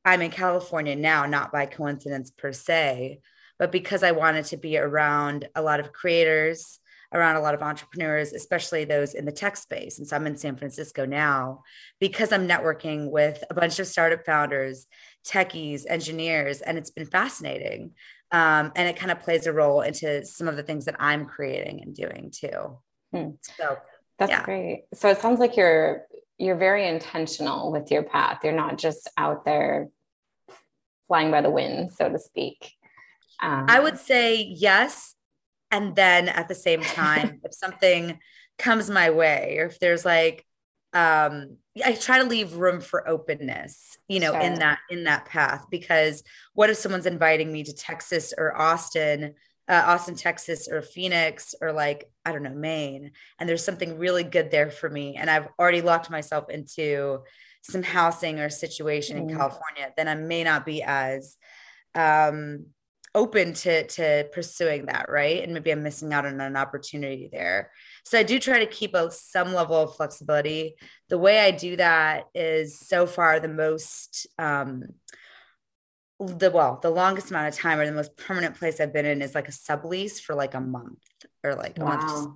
I'm 0.05 0.21
in 0.21 0.31
California 0.31 0.95
now, 0.95 1.25
not 1.25 1.51
by 1.51 1.65
coincidence 1.65 2.31
per 2.31 2.53
se, 2.53 3.21
but 3.59 3.73
because 3.73 4.03
I 4.03 4.13
wanted 4.13 4.45
to 4.47 4.59
be 4.59 4.77
around 4.77 5.49
a 5.55 5.63
lot 5.63 5.81
of 5.81 5.93
creators, 5.93 6.79
around 7.13 7.37
a 7.37 7.41
lot 7.41 7.55
of 7.55 7.63
entrepreneurs, 7.63 8.33
especially 8.33 8.85
those 8.85 9.15
in 9.15 9.25
the 9.25 9.33
tech 9.33 9.57
space. 9.57 9.99
And 9.99 10.07
so 10.07 10.17
I'm 10.17 10.27
in 10.27 10.37
San 10.37 10.57
Francisco 10.57 11.07
now 11.07 11.63
because 11.99 12.33
I'm 12.33 12.49
networking 12.49 13.11
with 13.11 13.43
a 13.49 13.55
bunch 13.55 13.79
of 13.79 13.87
startup 13.87 14.27
founders, 14.27 14.87
techies, 15.27 15.85
engineers, 15.89 16.61
and 16.61 16.77
it's 16.77 16.91
been 16.91 17.07
fascinating. 17.07 17.93
Um, 18.35 18.73
and 18.75 18.89
it 18.89 18.97
kind 18.97 19.13
of 19.13 19.21
plays 19.21 19.47
a 19.47 19.53
role 19.53 19.83
into 19.83 20.27
some 20.27 20.49
of 20.49 20.57
the 20.57 20.65
things 20.65 20.87
that 20.87 20.97
I'm 20.99 21.25
creating 21.25 21.83
and 21.83 21.95
doing 21.95 22.33
too. 22.35 22.79
Hmm. 23.13 23.31
So 23.57 23.77
that's 24.19 24.31
yeah. 24.31 24.45
great. 24.45 24.87
So 24.93 25.09
it 25.09 25.19
sounds 25.21 25.39
like 25.39 25.57
you're 25.57 26.07
you're 26.37 26.57
very 26.57 26.89
intentional 26.89 27.71
with 27.71 27.93
your 27.93 28.03
path. 28.03 28.41
You're 28.43 28.53
not 28.53 28.77
just 28.77 29.09
out 29.17 29.45
there 29.45 29.89
flying 31.07 31.31
by 31.31 31.43
the 31.43 31.51
wind, 31.51 31.93
so 31.93 32.09
to 32.09 32.19
speak. 32.19 32.73
Um, 33.41 33.67
I 33.69 33.79
would 33.79 33.99
say 33.99 34.43
yes. 34.43 35.15
And 35.71 35.95
then 35.95 36.29
at 36.29 36.49
the 36.49 36.57
same 36.57 36.83
time, 36.83 37.41
if 37.45 37.55
something 37.55 38.19
comes 38.59 38.91
my 38.91 39.11
way, 39.11 39.59
or 39.61 39.67
if 39.67 39.79
there's 39.79 40.05
like, 40.05 40.45
um, 40.95 41.57
I 41.85 41.93
try 41.93 42.19
to 42.19 42.25
leave 42.25 42.55
room 42.55 42.81
for 42.81 43.07
openness, 43.07 43.99
you 44.09 44.21
know, 44.21 44.33
sure. 44.33 44.41
in 44.41 44.55
that 44.61 44.79
in 44.89 45.05
that 45.05 45.27
path. 45.27 45.67
Because 45.71 46.23
what 46.55 46.71
if 46.71 46.77
someone's 46.77 47.07
inviting 47.07 47.53
me 47.53 47.65
to 47.65 47.75
Texas 47.75 48.33
or 48.37 48.57
Austin, 48.57 49.35
uh, 49.69 49.83
Austin, 49.87 50.15
Texas, 50.15 50.69
or 50.71 50.83
Phoenix, 50.83 51.55
or 51.61 51.73
like 51.73 52.09
I 52.25 52.33
don't 52.33 52.45
know, 52.45 52.55
Maine, 52.55 53.11
and 53.39 53.49
there's 53.49 53.65
something 53.65 53.99
really 53.99 54.23
good 54.23 54.53
there 54.53 54.71
for 54.71 54.89
me, 54.89 55.17
and 55.17 55.29
I've 55.29 55.49
already 55.59 55.83
locked 55.83 56.11
myself 56.11 56.49
into 56.49 57.19
some 57.63 57.83
housing 57.83 58.39
or 58.39 58.49
situation 58.49 59.17
mm. 59.17 59.23
in 59.23 59.37
California, 59.37 59.93
then 59.97 60.07
I 60.07 60.15
may 60.15 60.45
not 60.45 60.65
be 60.65 60.83
as 60.83 61.37
um 61.97 62.67
open 63.15 63.53
to 63.53 63.87
to 63.87 64.29
pursuing 64.33 64.87
that 64.87 65.07
right 65.09 65.45
and 65.45 65.55
maybe 65.55 65.71
i'm 65.71 65.83
missing 65.83 66.13
out 66.13 66.27
on 66.27 66.41
an 66.41 66.57
opportunity 66.57 67.29
there 67.31 67.71
so 68.05 68.19
i 68.19 68.23
do 68.23 68.39
try 68.39 68.59
to 68.59 68.67
keep 68.67 68.95
a 68.95 69.11
some 69.11 69.53
level 69.53 69.77
of 69.77 69.97
flexibility. 69.97 70.75
The 71.09 71.19
way 71.19 71.41
i 71.41 71.51
do 71.51 71.77
that 71.77 72.25
is 72.35 72.79
so 72.79 73.07
far 73.07 73.41
the 73.41 73.49
most 73.49 74.27
um 74.39 74.85
the 76.21 76.51
well 76.51 76.79
the 76.83 76.91
longest 76.91 77.31
amount 77.31 77.49
of 77.49 77.55
time 77.55 77.79
or 77.79 77.87
the 77.87 77.93
most 77.93 78.17
permanent 78.17 78.57
place 78.57 78.81
i've 78.81 78.93
been 78.93 79.07
in 79.07 79.21
is 79.21 79.35
like 79.35 79.49
a 79.49 79.53
sublease 79.53 80.21
for 80.21 80.35
like 80.35 80.55
a 80.55 80.61
month 80.61 81.03
or 81.43 81.55
like 81.55 81.79
a 81.79 81.85
month 81.85 82.29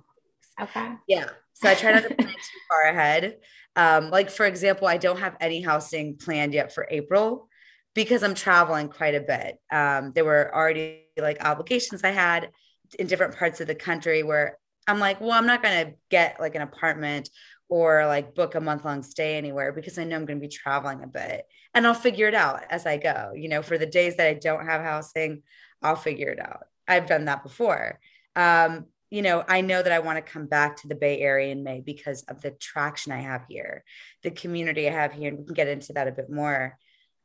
okay. 0.61 0.93
Yeah. 1.07 1.29
So 1.53 1.69
i 1.69 1.75
try 1.75 1.93
not 1.93 2.03
to 2.03 2.15
plan 2.15 2.27
too 2.29 2.59
far 2.69 2.83
ahead. 2.83 3.37
Um 3.75 4.09
like 4.09 4.29
for 4.29 4.45
example 4.45 4.87
i 4.87 4.97
don't 4.97 5.19
have 5.19 5.37
any 5.39 5.61
housing 5.61 6.17
planned 6.17 6.53
yet 6.53 6.73
for 6.73 6.87
april 6.89 7.49
because 7.95 8.23
I'm 8.23 8.33
traveling 8.33 8.89
quite 8.89 9.15
a 9.15 9.19
bit. 9.19 9.59
Um, 9.71 10.11
there 10.13 10.25
were 10.25 10.53
already 10.55 11.05
like 11.17 11.43
obligations 11.43 12.03
I 12.03 12.11
had 12.11 12.49
in 12.97 13.07
different 13.07 13.35
parts 13.35 13.61
of 13.61 13.67
the 13.67 13.75
country 13.75 14.23
where 14.23 14.57
I'm 14.89 14.99
like, 14.99 15.21
well, 15.21 15.31
I'm 15.31 15.45
not 15.45 15.61
going 15.61 15.87
to 15.87 15.93
get 16.09 16.39
like 16.39 16.55
an 16.55 16.61
apartment 16.61 17.29
or 17.69 18.07
like 18.07 18.33
book 18.33 18.55
a 18.55 18.61
month 18.61 18.83
long 18.83 19.03
stay 19.03 19.37
anywhere 19.37 19.71
because 19.71 19.97
I 19.97 20.03
know 20.03 20.15
I'm 20.15 20.25
going 20.25 20.39
to 20.39 20.47
be 20.47 20.51
traveling 20.51 21.03
a 21.03 21.07
bit 21.07 21.45
and 21.73 21.85
I'll 21.85 21.93
figure 21.93 22.27
it 22.27 22.33
out 22.33 22.63
as 22.69 22.85
I 22.85 22.97
go. 22.97 23.33
You 23.35 23.49
know, 23.49 23.61
for 23.61 23.77
the 23.77 23.85
days 23.85 24.17
that 24.17 24.27
I 24.27 24.33
don't 24.33 24.65
have 24.65 24.81
housing, 24.81 25.43
I'll 25.81 25.95
figure 25.95 26.29
it 26.29 26.39
out. 26.39 26.65
I've 26.87 27.05
done 27.05 27.25
that 27.25 27.43
before. 27.43 27.99
Um, 28.35 28.87
you 29.11 29.21
know, 29.21 29.43
I 29.47 29.61
know 29.61 29.81
that 29.81 29.91
I 29.91 29.99
want 29.99 30.23
to 30.23 30.31
come 30.31 30.47
back 30.47 30.77
to 30.77 30.87
the 30.87 30.95
Bay 30.95 31.19
Area 31.19 31.51
in 31.51 31.63
May 31.63 31.81
because 31.81 32.23
of 32.23 32.41
the 32.41 32.51
traction 32.51 33.11
I 33.11 33.21
have 33.21 33.45
here, 33.49 33.83
the 34.23 34.31
community 34.31 34.87
I 34.87 34.91
have 34.91 35.13
here, 35.13 35.29
and 35.29 35.39
we 35.39 35.45
can 35.45 35.53
get 35.53 35.67
into 35.67 35.93
that 35.93 36.07
a 36.07 36.11
bit 36.11 36.29
more 36.29 36.77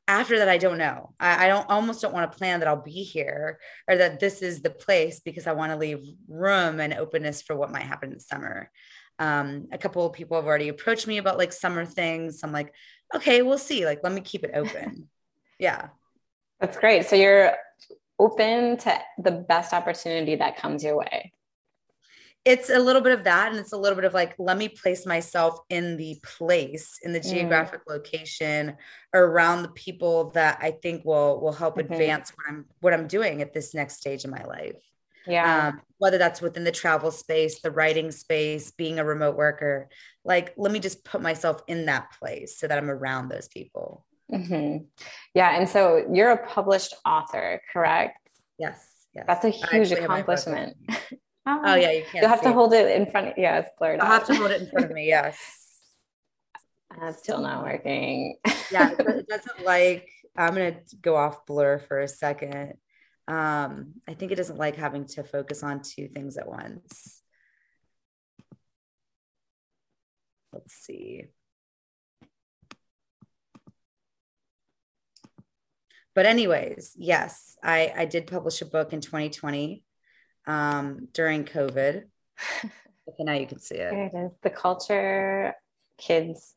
after 0.06 0.38
that, 0.38 0.48
I 0.48 0.58
don't 0.58 0.78
know. 0.78 1.14
I, 1.18 1.46
I, 1.46 1.48
don't 1.48 1.68
almost 1.70 2.02
don't 2.02 2.12
want 2.12 2.30
to 2.30 2.38
plan 2.38 2.60
that 2.60 2.68
I'll 2.68 2.82
be 2.82 3.02
here 3.02 3.58
or 3.88 3.96
that 3.96 4.20
this 4.20 4.42
is 4.42 4.60
the 4.60 4.70
place 4.70 5.20
because 5.20 5.46
I 5.46 5.52
want 5.52 5.72
to 5.72 5.78
leave 5.78 6.04
room 6.28 6.80
and 6.80 6.92
openness 6.92 7.40
for 7.40 7.56
what 7.56 7.72
might 7.72 7.82
happen 7.82 8.10
in 8.10 8.14
the 8.16 8.20
summer. 8.20 8.70
Um, 9.18 9.68
a 9.72 9.78
couple 9.78 10.04
of 10.04 10.12
people 10.12 10.36
have 10.36 10.46
already 10.46 10.68
approached 10.68 11.06
me 11.06 11.18
about 11.18 11.38
like 11.38 11.52
summer 11.52 11.86
things. 11.86 12.40
I'm 12.42 12.52
like, 12.52 12.74
okay, 13.14 13.42
we'll 13.42 13.58
see. 13.58 13.86
Like, 13.86 14.00
let 14.02 14.12
me 14.12 14.20
keep 14.20 14.44
it 14.44 14.52
open. 14.54 15.08
yeah. 15.58 15.88
That's 16.60 16.76
great. 16.76 17.06
So 17.06 17.16
you're 17.16 17.52
open 18.18 18.76
to 18.78 19.00
the 19.18 19.30
best 19.30 19.72
opportunity 19.72 20.36
that 20.36 20.56
comes 20.56 20.84
your 20.84 20.98
way 20.98 21.32
it's 22.44 22.68
a 22.68 22.78
little 22.78 23.00
bit 23.00 23.12
of 23.12 23.24
that 23.24 23.50
and 23.50 23.58
it's 23.58 23.72
a 23.72 23.76
little 23.76 23.96
bit 23.96 24.04
of 24.04 24.12
like 24.12 24.34
let 24.38 24.58
me 24.58 24.68
place 24.68 25.06
myself 25.06 25.58
in 25.70 25.96
the 25.96 26.18
place 26.22 26.98
in 27.02 27.12
the 27.12 27.20
mm. 27.20 27.30
geographic 27.30 27.80
mm. 27.80 27.92
location 27.92 28.76
around 29.14 29.62
the 29.62 29.70
people 29.70 30.30
that 30.30 30.58
i 30.60 30.70
think 30.70 31.04
will 31.04 31.40
will 31.40 31.52
help 31.52 31.76
mm-hmm. 31.76 31.92
advance 31.92 32.32
what 32.36 32.46
i'm 32.48 32.64
what 32.80 32.92
i'm 32.92 33.06
doing 33.06 33.42
at 33.42 33.52
this 33.52 33.74
next 33.74 33.96
stage 33.96 34.24
in 34.24 34.30
my 34.30 34.44
life 34.44 34.76
yeah 35.26 35.68
um, 35.68 35.80
whether 35.98 36.18
that's 36.18 36.42
within 36.42 36.64
the 36.64 36.72
travel 36.72 37.10
space 37.10 37.60
the 37.60 37.70
writing 37.70 38.10
space 38.10 38.70
being 38.72 38.98
a 38.98 39.04
remote 39.04 39.36
worker 39.36 39.88
like 40.24 40.52
let 40.56 40.72
me 40.72 40.78
just 40.78 41.04
put 41.04 41.22
myself 41.22 41.62
in 41.66 41.86
that 41.86 42.12
place 42.18 42.58
so 42.58 42.66
that 42.66 42.78
i'm 42.78 42.90
around 42.90 43.28
those 43.28 43.48
people 43.48 44.04
mm-hmm. 44.30 44.84
yeah 45.32 45.56
and 45.56 45.68
so 45.68 46.04
you're 46.12 46.30
a 46.30 46.46
published 46.46 46.94
author 47.06 47.60
correct 47.72 48.28
yes 48.58 48.86
yes 49.14 49.24
that's 49.26 49.44
a 49.46 49.50
huge 49.50 49.92
accomplishment 49.92 50.76
Oh, 51.46 51.60
oh 51.64 51.74
yeah, 51.74 51.90
you 51.90 52.02
can't. 52.10 52.22
You 52.22 52.28
have 52.28 52.42
to 52.42 52.52
hold 52.52 52.72
it 52.72 52.96
in 52.96 53.10
front. 53.10 53.28
Of, 53.28 53.34
yeah, 53.36 53.58
it's 53.58 53.70
blurred. 53.78 54.00
I'll 54.00 54.10
have 54.10 54.26
to 54.26 54.34
hold 54.34 54.50
it 54.50 54.62
in 54.62 54.68
front 54.68 54.86
of 54.86 54.92
me. 54.92 55.06
Yes. 55.08 55.38
That's 57.00 57.18
still 57.18 57.40
not 57.40 57.64
working. 57.64 58.36
yeah, 58.70 58.92
it 58.98 59.26
doesn't 59.28 59.64
like. 59.64 60.08
I'm 60.36 60.54
gonna 60.54 60.76
go 61.02 61.16
off 61.16 61.44
blur 61.44 61.78
for 61.78 62.00
a 62.00 62.08
second. 62.08 62.74
Um, 63.26 63.94
I 64.08 64.14
think 64.14 64.32
it 64.32 64.36
doesn't 64.36 64.58
like 64.58 64.76
having 64.76 65.06
to 65.08 65.24
focus 65.24 65.62
on 65.62 65.82
two 65.82 66.08
things 66.08 66.36
at 66.36 66.48
once. 66.48 67.20
Let's 70.52 70.72
see. 70.72 71.24
But 76.14 76.26
anyways, 76.26 76.92
yes, 76.96 77.56
I 77.62 77.92
I 77.96 78.04
did 78.04 78.28
publish 78.28 78.62
a 78.62 78.66
book 78.66 78.92
in 78.92 79.00
2020 79.00 79.82
um, 80.46 81.08
during 81.12 81.44
COVID. 81.44 82.04
okay, 82.64 83.24
now 83.24 83.32
you 83.34 83.46
can 83.46 83.60
see 83.60 83.76
it. 83.76 83.90
There 83.90 84.06
it 84.06 84.26
is. 84.26 84.32
The 84.42 84.50
culture 84.50 85.54
kids 85.98 86.54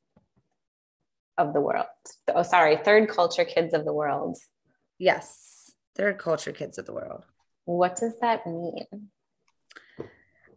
of 1.38 1.54
the 1.54 1.62
world. 1.62 1.86
Oh, 2.34 2.44
sorry, 2.44 2.78
third 2.78 3.10
culture 3.10 3.46
kids 3.46 3.74
of 3.74 3.86
the 3.86 3.94
world. 3.94 4.38
Yes, 4.98 5.72
third 5.96 6.18
culture 6.18 6.52
kids 6.52 6.78
of 6.78 6.86
the 6.86 6.94
world. 6.94 7.24
What 7.66 7.98
does 7.98 8.14
that 8.22 8.46
mean? 8.48 9.10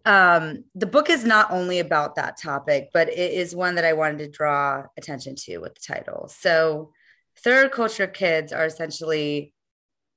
Um, 0.07 0.65
the 0.75 0.87
book 0.87 1.11
is 1.11 1.25
not 1.25 1.51
only 1.51 1.79
about 1.79 2.15
that 2.15 2.39
topic, 2.41 2.89
but 2.95 3.09
it 3.11 3.33
is 3.33 3.55
one 3.55 3.75
that 3.75 3.85
I 3.85 3.93
wanted 3.93 4.19
to 4.19 4.29
draw 4.29 4.85
attention 4.97 5.35
to 5.41 5.59
with 5.59 5.75
the 5.75 5.95
title. 5.95 6.29
So, 6.29 6.93
third 7.37 7.73
culture 7.73 8.07
kids 8.07 8.53
are 8.53 8.65
essentially 8.65 9.53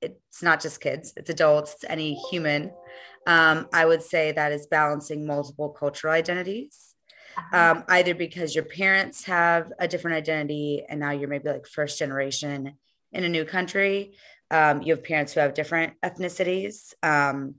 it's 0.04 0.42
not 0.42 0.60
just 0.60 0.80
kids, 0.80 1.12
it's 1.16 1.30
adults, 1.30 1.74
it's 1.74 1.84
any 1.88 2.14
human. 2.30 2.72
Um, 3.26 3.68
I 3.72 3.86
would 3.86 4.02
say 4.02 4.32
that 4.32 4.52
is 4.52 4.66
balancing 4.66 5.26
multiple 5.26 5.70
cultural 5.70 6.12
identities. 6.12 6.94
Uh-huh. 7.36 7.56
Um, 7.56 7.84
either 7.88 8.14
because 8.14 8.54
your 8.54 8.64
parents 8.64 9.24
have 9.24 9.72
a 9.78 9.88
different 9.88 10.16
identity 10.16 10.84
and 10.88 11.00
now 11.00 11.10
you're 11.10 11.28
maybe 11.28 11.48
like 11.48 11.66
first 11.66 11.98
generation 11.98 12.74
in 13.12 13.24
a 13.24 13.28
new 13.28 13.44
country. 13.44 14.14
Um, 14.50 14.82
you 14.82 14.94
have 14.94 15.02
parents 15.02 15.32
who 15.32 15.40
have 15.40 15.54
different 15.54 15.94
ethnicities. 16.02 16.94
Um, 17.02 17.56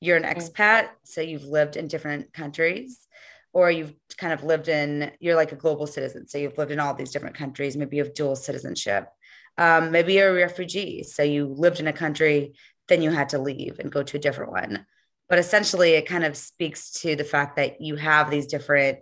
you're 0.00 0.18
an 0.18 0.24
expat, 0.24 0.88
so 1.04 1.22
you've 1.22 1.44
lived 1.44 1.76
in 1.76 1.88
different 1.88 2.34
countries, 2.34 3.06
or 3.54 3.70
you've 3.70 3.94
kind 4.18 4.34
of 4.34 4.44
lived 4.44 4.68
in, 4.68 5.12
you're 5.20 5.36
like 5.36 5.52
a 5.52 5.56
global 5.56 5.86
citizen. 5.86 6.28
So 6.28 6.36
you've 6.36 6.58
lived 6.58 6.72
in 6.72 6.80
all 6.80 6.92
these 6.92 7.12
different 7.12 7.36
countries. 7.36 7.76
Maybe 7.76 7.96
you 7.96 8.04
have 8.04 8.12
dual 8.12 8.36
citizenship. 8.36 9.08
Um, 9.56 9.92
maybe 9.92 10.14
you're 10.14 10.30
a 10.30 10.34
refugee. 10.34 11.02
So 11.04 11.22
you 11.22 11.46
lived 11.46 11.80
in 11.80 11.86
a 11.86 11.92
country, 11.92 12.54
then 12.88 13.02
you 13.02 13.10
had 13.10 13.30
to 13.30 13.38
leave 13.38 13.78
and 13.78 13.92
go 13.92 14.02
to 14.02 14.16
a 14.16 14.20
different 14.20 14.52
one. 14.52 14.86
But 15.28 15.38
essentially, 15.38 15.92
it 15.92 16.06
kind 16.06 16.24
of 16.24 16.36
speaks 16.36 16.90
to 17.02 17.16
the 17.16 17.24
fact 17.24 17.56
that 17.56 17.80
you 17.80 17.96
have 17.96 18.30
these 18.30 18.46
different 18.46 18.98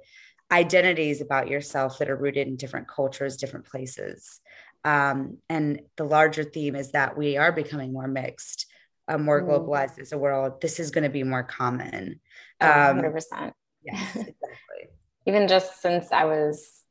identities 0.51 1.21
about 1.21 1.49
yourself 1.49 1.99
that 1.99 2.11
are 2.11 2.17
rooted 2.17 2.47
in 2.47 2.57
different 2.57 2.87
cultures, 2.87 3.37
different 3.37 3.67
places. 3.67 4.41
Um, 4.85 5.39
and 5.49 5.81
the 5.97 6.05
larger 6.05 6.45
theme 6.45 6.77
is 6.77 6.93
that 6.93 7.17
we 7.17 7.37
are 7.37 7.53
becoming 7.53 7.93
more 7.93 8.09
mixed, 8.09 8.67
uh, 9.09 9.19
more 9.19 9.43
mm. 9.43 9.49
globalized 9.49 9.99
as 9.99 10.13
a 10.13 10.19
world. 10.19 10.61
This 10.61 10.79
is 10.79 10.91
going 10.91 11.05
to 11.05 11.11
be 11.11 11.23
more 11.23 11.43
common. 11.43 12.21
Um, 12.61 13.01
100%. 13.01 13.53
Yes, 13.85 14.09
exactly. 14.17 14.91
Even 15.27 15.49
just 15.49 15.81
since 15.81 16.13
I 16.13 16.25
was 16.25 16.82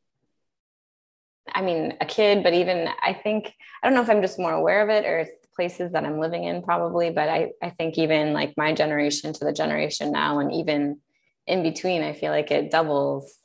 I 1.53 1.61
mean, 1.61 1.95
a 2.01 2.05
kid, 2.05 2.43
but 2.43 2.53
even 2.53 2.89
I 3.01 3.13
think, 3.13 3.53
I 3.81 3.87
don't 3.87 3.95
know 3.95 4.01
if 4.01 4.09
I'm 4.09 4.21
just 4.21 4.39
more 4.39 4.53
aware 4.53 4.81
of 4.81 4.89
it 4.89 5.05
or 5.05 5.19
it's 5.19 5.31
places 5.55 5.91
that 5.91 6.05
I'm 6.05 6.19
living 6.19 6.45
in 6.45 6.61
probably, 6.63 7.09
but 7.09 7.29
I, 7.29 7.51
I 7.61 7.69
think 7.69 7.97
even 7.97 8.33
like 8.33 8.55
my 8.57 8.73
generation 8.73 9.33
to 9.33 9.45
the 9.45 9.53
generation 9.53 10.11
now, 10.11 10.39
and 10.39 10.51
even 10.53 10.99
in 11.45 11.63
between, 11.63 12.03
I 12.03 12.13
feel 12.13 12.31
like 12.31 12.51
it 12.51 12.71
doubles 12.71 13.35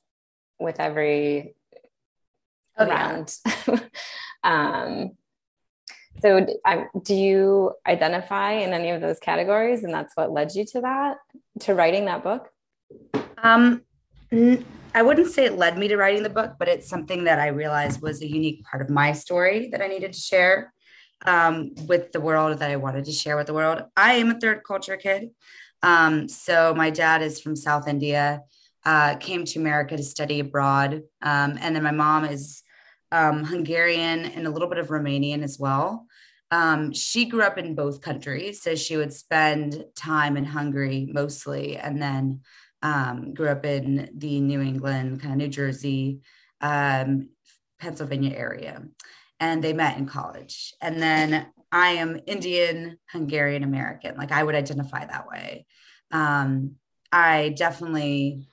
with 0.59 0.81
every 0.81 1.55
oh, 2.79 2.87
round. 2.87 3.35
Yeah. 3.45 3.81
um, 4.45 5.11
so 6.23 6.47
do 7.03 7.15
you 7.15 7.73
identify 7.87 8.53
in 8.53 8.73
any 8.73 8.91
of 8.91 9.01
those 9.01 9.19
categories? 9.19 9.85
And 9.85 9.93
that's 9.93 10.17
what 10.17 10.33
led 10.33 10.55
you 10.55 10.65
to 10.67 10.81
that, 10.83 11.19
to 11.61 11.75
writing 11.75 12.07
that 12.07 12.23
book? 12.23 12.49
Um, 13.37 13.83
I 14.33 15.03
wouldn't 15.03 15.31
say 15.31 15.45
it 15.45 15.57
led 15.57 15.79
me 15.79 15.89
to 15.89 15.97
writing 15.97 16.23
the 16.23 16.31
book, 16.31 16.55
but 16.59 16.69
it's 16.69 16.89
something 16.89 17.25
that 17.25 17.39
I 17.39 17.49
realized 17.49 18.01
was 18.01 18.23
a 18.23 18.27
unique 18.27 18.65
part 18.65 18.83
of 18.83 18.91
my 18.91 19.13
story 19.13 19.69
that 19.71 19.83
I 19.83 19.89
needed 19.89 20.13
to 20.13 20.21
share 20.21 20.73
um, 21.25 21.73
with 21.87 22.13
the 22.13 22.21
world 22.21 22.59
that 22.59 22.71
I 22.71 22.77
wanted 22.77 23.05
to 23.05 23.13
share 23.13 23.37
with 23.37 23.47
the 23.47 23.55
world. 23.55 23.83
I 23.97 24.15
am 24.15 24.31
a 24.31 24.41
third 24.41 24.63
culture 24.65 24.97
kid. 24.97 25.31
Um, 25.83 26.29
so 26.29 26.75
my 26.75 26.91
dad 26.91 27.23
is 27.23 27.41
from 27.41 27.57
South 27.57 27.87
India, 27.87 28.43
uh, 28.85 29.17
came 29.17 29.45
to 29.45 29.61
America 29.61 29.97
to 29.97 30.03
study 30.03 30.41
abroad. 30.41 31.03
Um, 31.23 31.59
and 31.61 31.77
then 31.77 31.83
my 31.83 31.91
mom 31.91 32.25
is 32.25 32.63
um, 33.13 33.45
Hungarian 33.45 34.25
and 34.25 34.47
a 34.47 34.51
little 34.51 34.69
bit 34.69 34.79
of 34.79 34.89
Romanian 34.89 35.43
as 35.43 35.59
well. 35.59 36.07
Um, 36.51 36.93
she 36.93 37.27
grew 37.27 37.43
up 37.43 37.59
in 37.59 37.75
both 37.75 38.01
countries. 38.01 38.63
So 38.63 38.75
she 38.75 38.97
would 38.97 39.13
spend 39.13 39.85
time 39.95 40.37
in 40.37 40.45
Hungary 40.45 41.09
mostly 41.13 41.77
and 41.77 42.01
then 42.01 42.41
um, 42.87 43.35
grew 43.35 43.49
up 43.49 43.65
in 43.67 44.11
the 44.15 44.41
New 44.41 44.61
England, 44.61 45.21
kind 45.21 45.33
of 45.33 45.39
New 45.39 45.49
Jersey, 45.49 46.21
um, 46.61 47.31
Pennsylvania 47.81 48.37
area, 48.37 48.81
and 49.41 49.63
they 49.63 49.73
met 49.73 49.99
in 49.99 50.07
college. 50.07 50.73
And 50.81 51.03
then 51.03 51.47
I 51.73 51.89
am 52.03 52.21
Indian, 52.27 52.99
Hungarian 53.11 53.65
American. 53.65 54.17
Like 54.17 54.31
I 54.31 54.45
would 54.45 54.55
identify 54.55 55.05
that 55.05 55.27
way. 55.27 55.67
Um, 56.13 56.77
I 57.11 57.55
definitely 57.57 58.47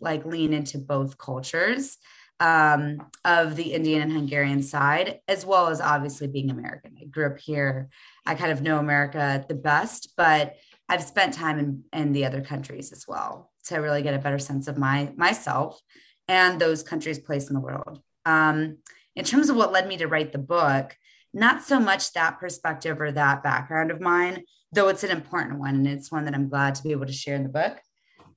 like 0.00 0.24
lean 0.24 0.54
into 0.54 0.78
both 0.78 1.18
cultures. 1.18 1.98
um, 2.40 2.98
of 3.24 3.56
the 3.56 3.72
Indian 3.72 4.02
and 4.02 4.12
Hungarian 4.12 4.62
side, 4.62 5.20
as 5.26 5.46
well 5.46 5.68
as 5.68 5.80
obviously 5.80 6.26
being 6.26 6.50
American. 6.50 6.94
I 7.00 7.06
grew 7.06 7.26
up 7.26 7.38
here. 7.38 7.88
I 8.26 8.34
kind 8.34 8.52
of 8.52 8.62
know 8.62 8.78
America 8.78 9.44
the 9.48 9.54
best, 9.54 10.12
but 10.16 10.56
I've 10.88 11.02
spent 11.02 11.34
time 11.34 11.58
in, 11.58 11.84
in 11.92 12.12
the 12.12 12.26
other 12.26 12.42
countries 12.42 12.92
as 12.92 13.06
well 13.08 13.50
to 13.66 13.78
really 13.78 14.02
get 14.02 14.14
a 14.14 14.18
better 14.18 14.38
sense 14.38 14.68
of 14.68 14.78
my 14.78 15.12
myself 15.16 15.80
and 16.28 16.60
those 16.60 16.82
countries' 16.82 17.18
place 17.18 17.48
in 17.48 17.54
the 17.54 17.60
world. 17.60 18.00
Um, 18.24 18.78
in 19.14 19.24
terms 19.24 19.48
of 19.48 19.56
what 19.56 19.72
led 19.72 19.86
me 19.86 19.96
to 19.98 20.08
write 20.08 20.32
the 20.32 20.38
book, 20.38 20.96
not 21.32 21.62
so 21.62 21.78
much 21.78 22.12
that 22.12 22.40
perspective 22.40 23.00
or 23.00 23.12
that 23.12 23.42
background 23.42 23.90
of 23.90 24.00
mine, 24.00 24.44
though 24.72 24.88
it's 24.88 25.04
an 25.04 25.10
important 25.10 25.58
one 25.58 25.74
and 25.74 25.86
it's 25.86 26.10
one 26.10 26.24
that 26.24 26.34
I'm 26.34 26.48
glad 26.48 26.74
to 26.76 26.82
be 26.82 26.92
able 26.92 27.06
to 27.06 27.12
share 27.12 27.36
in 27.36 27.42
the 27.42 27.48
book. 27.48 27.78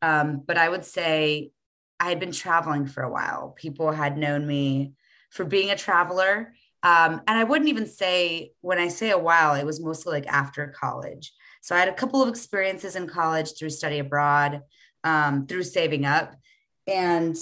Um, 0.02 0.44
but 0.46 0.58
I 0.58 0.70
would 0.70 0.86
say 0.86 1.52
I 2.00 2.10
had 2.10 2.20
been 2.20 2.32
traveling 2.32 2.86
for 2.86 3.04
a 3.04 3.12
while. 3.12 3.56
People 3.58 3.92
had 3.92 4.18
known 4.18 4.48
me 4.48 4.94
for 5.32 5.44
being 5.44 5.70
a 5.72 5.76
traveler. 5.76 6.54
Um, 6.82 7.22
and 7.28 7.38
I 7.38 7.44
wouldn't 7.44 7.70
even 7.70 7.86
say, 7.86 8.54
when 8.62 8.80
I 8.80 8.88
say 8.88 9.12
a 9.12 9.18
while, 9.18 9.56
it 9.56 9.66
was 9.66 9.82
mostly 9.82 10.14
like 10.14 10.28
after 10.28 10.68
college. 10.68 11.34
So 11.62 11.76
I 11.76 11.80
had 11.80 11.90
a 11.90 11.94
couple 11.94 12.22
of 12.24 12.30
experiences 12.30 12.96
in 12.96 13.08
college 13.08 13.58
through 13.58 13.72
study 13.72 14.00
abroad, 14.00 14.62
um, 15.04 15.48
through 15.48 15.64
saving 15.64 16.06
up. 16.06 16.36
And 16.88 17.38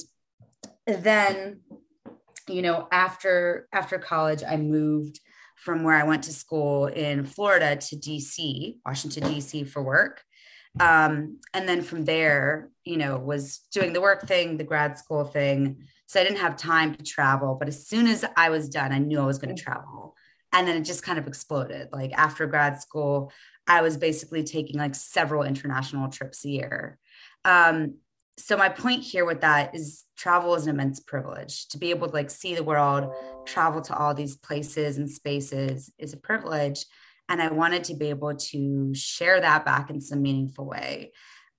then, 0.86 1.62
you 2.48 2.62
know, 2.62 2.88
after 2.92 3.68
after 3.74 3.98
college, 3.98 4.44
I 4.48 4.58
moved 4.58 5.20
from 5.56 5.84
where 5.84 5.96
I 5.96 6.04
went 6.04 6.24
to 6.26 6.34
school 6.34 6.86
in 6.86 7.26
Florida 7.26 7.76
to 7.76 7.96
DC, 7.96 8.78
Washington, 8.86 9.24
DC 9.24 9.68
for 9.68 9.82
work. 9.82 10.24
Um, 10.80 11.40
and 11.54 11.68
then 11.68 11.82
from 11.82 12.06
there, 12.06 12.70
you 12.86 12.98
know, 12.98 13.18
was 13.18 13.62
doing 13.72 13.94
the 13.94 14.02
work 14.02 14.28
thing, 14.28 14.58
the 14.58 14.64
grad 14.64 14.98
school 14.98 15.26
thing. 15.26 15.84
So 16.06 16.22
I 16.22 16.24
didn't 16.24 16.40
have 16.40 16.56
time 16.56 16.96
to 16.96 17.04
travel. 17.04 17.56
But 17.60 17.68
as 17.68 17.88
soon 17.88 18.08
as 18.08 18.24
I 18.36 18.50
was 18.50 18.70
done, 18.70 18.92
I 18.92 19.00
knew 19.00 19.20
I 19.20 19.26
was 19.26 19.40
going 19.40 19.56
to 19.56 19.62
travel. 19.62 20.16
And 20.54 20.68
then 20.68 20.78
it 20.78 20.86
just 20.86 21.04
kind 21.04 21.20
of 21.20 21.28
exploded. 21.28 21.90
Like 21.92 22.14
after 22.14 22.46
grad 22.46 22.82
school, 22.82 23.32
I 23.68 23.82
was 23.82 23.98
basically 23.98 24.44
taking 24.44 24.78
like 24.78 24.96
several 24.96 25.44
international 25.44 26.10
trips 26.10 26.46
a 26.46 26.50
year. 26.50 27.00
Um, 27.48 27.96
so 28.38 28.56
my 28.56 28.70
point 28.70 29.02
here 29.02 29.26
with 29.26 29.42
that 29.42 29.74
is 29.74 30.04
travel 30.16 30.54
is 30.54 30.68
an 30.68 30.76
immense 30.76 31.00
privilege. 31.00 31.68
To 31.70 31.80
be 31.80 31.90
able 31.90 32.08
to 32.08 32.14
like 32.14 32.30
see 32.30 32.54
the 32.54 32.64
world 32.64 33.12
travel 33.46 33.82
to 33.82 33.98
all 33.98 34.14
these 34.14 34.36
places 34.36 34.98
and 34.98 35.10
spaces 35.10 35.92
is 35.98 36.14
a 36.14 36.18
privilege. 36.18 36.86
And 37.30 37.42
i 37.42 37.52
wanted 37.52 37.84
to 37.86 37.96
be 37.96 38.10
able 38.10 38.36
to 38.36 38.94
share 38.94 39.42
that 39.42 39.66
back 39.66 39.90
in 39.90 40.00
some 40.00 40.22
meaningful 40.22 40.66
way 40.66 41.12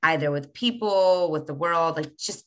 either 0.03 0.31
with 0.31 0.55
people 0.55 1.31
with 1.31 1.47
the 1.47 1.53
world 1.55 1.97
like 1.97 2.17
just 2.17 2.45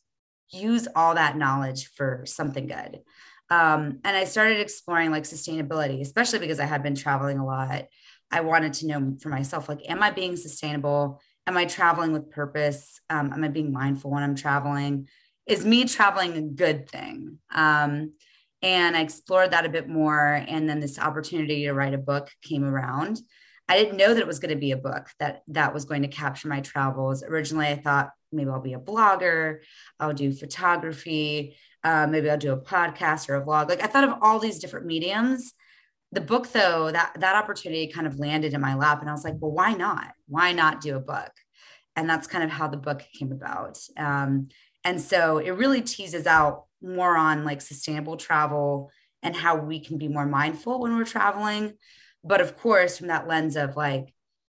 use 0.49 0.87
all 0.95 1.15
that 1.15 1.37
knowledge 1.37 1.91
for 1.93 2.23
something 2.25 2.67
good. 2.67 3.01
Um, 3.49 3.99
and 4.03 4.17
i 4.17 4.23
started 4.23 4.59
exploring 4.59 5.11
like 5.11 5.23
sustainability 5.23 6.01
especially 6.01 6.39
because 6.39 6.59
i 6.59 6.65
had 6.65 6.83
been 6.83 6.95
traveling 6.95 7.37
a 7.37 7.45
lot. 7.45 7.85
I 8.31 8.41
wanted 8.41 8.73
to 8.75 8.87
know 8.87 9.17
for 9.21 9.29
myself 9.29 9.69
like 9.69 9.87
am 9.89 10.01
i 10.01 10.09
being 10.09 10.35
sustainable 10.35 11.21
am 11.47 11.57
i 11.57 11.65
traveling 11.65 12.11
with 12.11 12.31
purpose? 12.31 12.99
Um, 13.09 13.33
am 13.33 13.43
i 13.43 13.47
being 13.47 13.71
mindful 13.71 14.11
when 14.11 14.23
i'm 14.23 14.35
traveling? 14.35 15.07
Is 15.45 15.65
me 15.65 15.85
traveling 15.85 16.37
a 16.37 16.41
good 16.41 16.89
thing? 16.89 17.39
Um, 17.53 18.13
and 18.61 18.95
i 18.95 19.01
explored 19.01 19.51
that 19.51 19.65
a 19.65 19.69
bit 19.69 19.89
more 19.89 20.43
and 20.47 20.69
then 20.69 20.79
this 20.79 20.99
opportunity 20.99 21.63
to 21.63 21.73
write 21.73 21.93
a 21.93 21.99
book 21.99 22.29
came 22.41 22.63
around. 22.63 23.19
I 23.67 23.77
didn't 23.77 23.97
know 23.97 24.13
that 24.13 24.19
it 24.19 24.27
was 24.27 24.39
going 24.39 24.53
to 24.53 24.59
be 24.59 24.71
a 24.71 24.77
book 24.77 25.07
that 25.19 25.43
that 25.47 25.73
was 25.73 25.85
going 25.85 26.01
to 26.01 26.07
capture 26.07 26.47
my 26.47 26.61
travels. 26.61 27.23
Originally 27.23 27.67
i 27.67 27.75
thought 27.75 28.11
maybe 28.31 28.49
i'll 28.49 28.61
be 28.61 28.73
a 28.73 28.79
blogger 28.79 29.59
i'll 29.99 30.13
do 30.13 30.31
photography 30.31 31.57
uh, 31.83 32.07
maybe 32.07 32.29
i'll 32.29 32.37
do 32.37 32.53
a 32.53 32.61
podcast 32.61 33.27
or 33.29 33.35
a 33.35 33.45
vlog. 33.45 33.69
Like 33.69 33.83
i 33.83 33.87
thought 33.87 34.03
of 34.03 34.19
all 34.21 34.39
these 34.39 34.59
different 34.59 34.85
mediums 34.85 35.53
the 36.11 36.21
book 36.21 36.51
though 36.51 36.91
that 36.91 37.15
that 37.19 37.35
opportunity 37.35 37.87
kind 37.87 38.05
of 38.05 38.19
landed 38.19 38.53
in 38.53 38.61
my 38.61 38.75
lap 38.75 38.99
and 39.01 39.09
i 39.09 39.13
was 39.13 39.23
like 39.23 39.35
well 39.39 39.51
why 39.51 39.73
not? 39.73 40.13
Why 40.27 40.51
not 40.51 40.81
do 40.81 40.95
a 40.95 40.99
book? 40.99 41.31
And 41.95 42.09
that's 42.09 42.27
kind 42.27 42.43
of 42.43 42.49
how 42.49 42.67
the 42.67 42.77
book 42.77 43.03
came 43.13 43.31
about. 43.31 43.77
Um, 43.97 44.47
and 44.83 44.99
so 44.99 45.39
it 45.39 45.51
really 45.51 45.81
teases 45.81 46.25
out 46.25 46.65
more 46.81 47.17
on 47.17 47.43
like 47.43 47.61
sustainable 47.61 48.17
travel 48.17 48.89
and 49.21 49.35
how 49.35 49.57
we 49.57 49.79
can 49.79 49.97
be 49.97 50.07
more 50.07 50.25
mindful 50.25 50.79
when 50.79 50.95
we're 50.95 51.03
traveling. 51.03 51.73
But 52.23 52.41
of 52.41 52.57
course 52.57 52.97
from 52.97 53.07
that 53.07 53.27
lens 53.27 53.55
of 53.55 53.75
like 53.75 54.13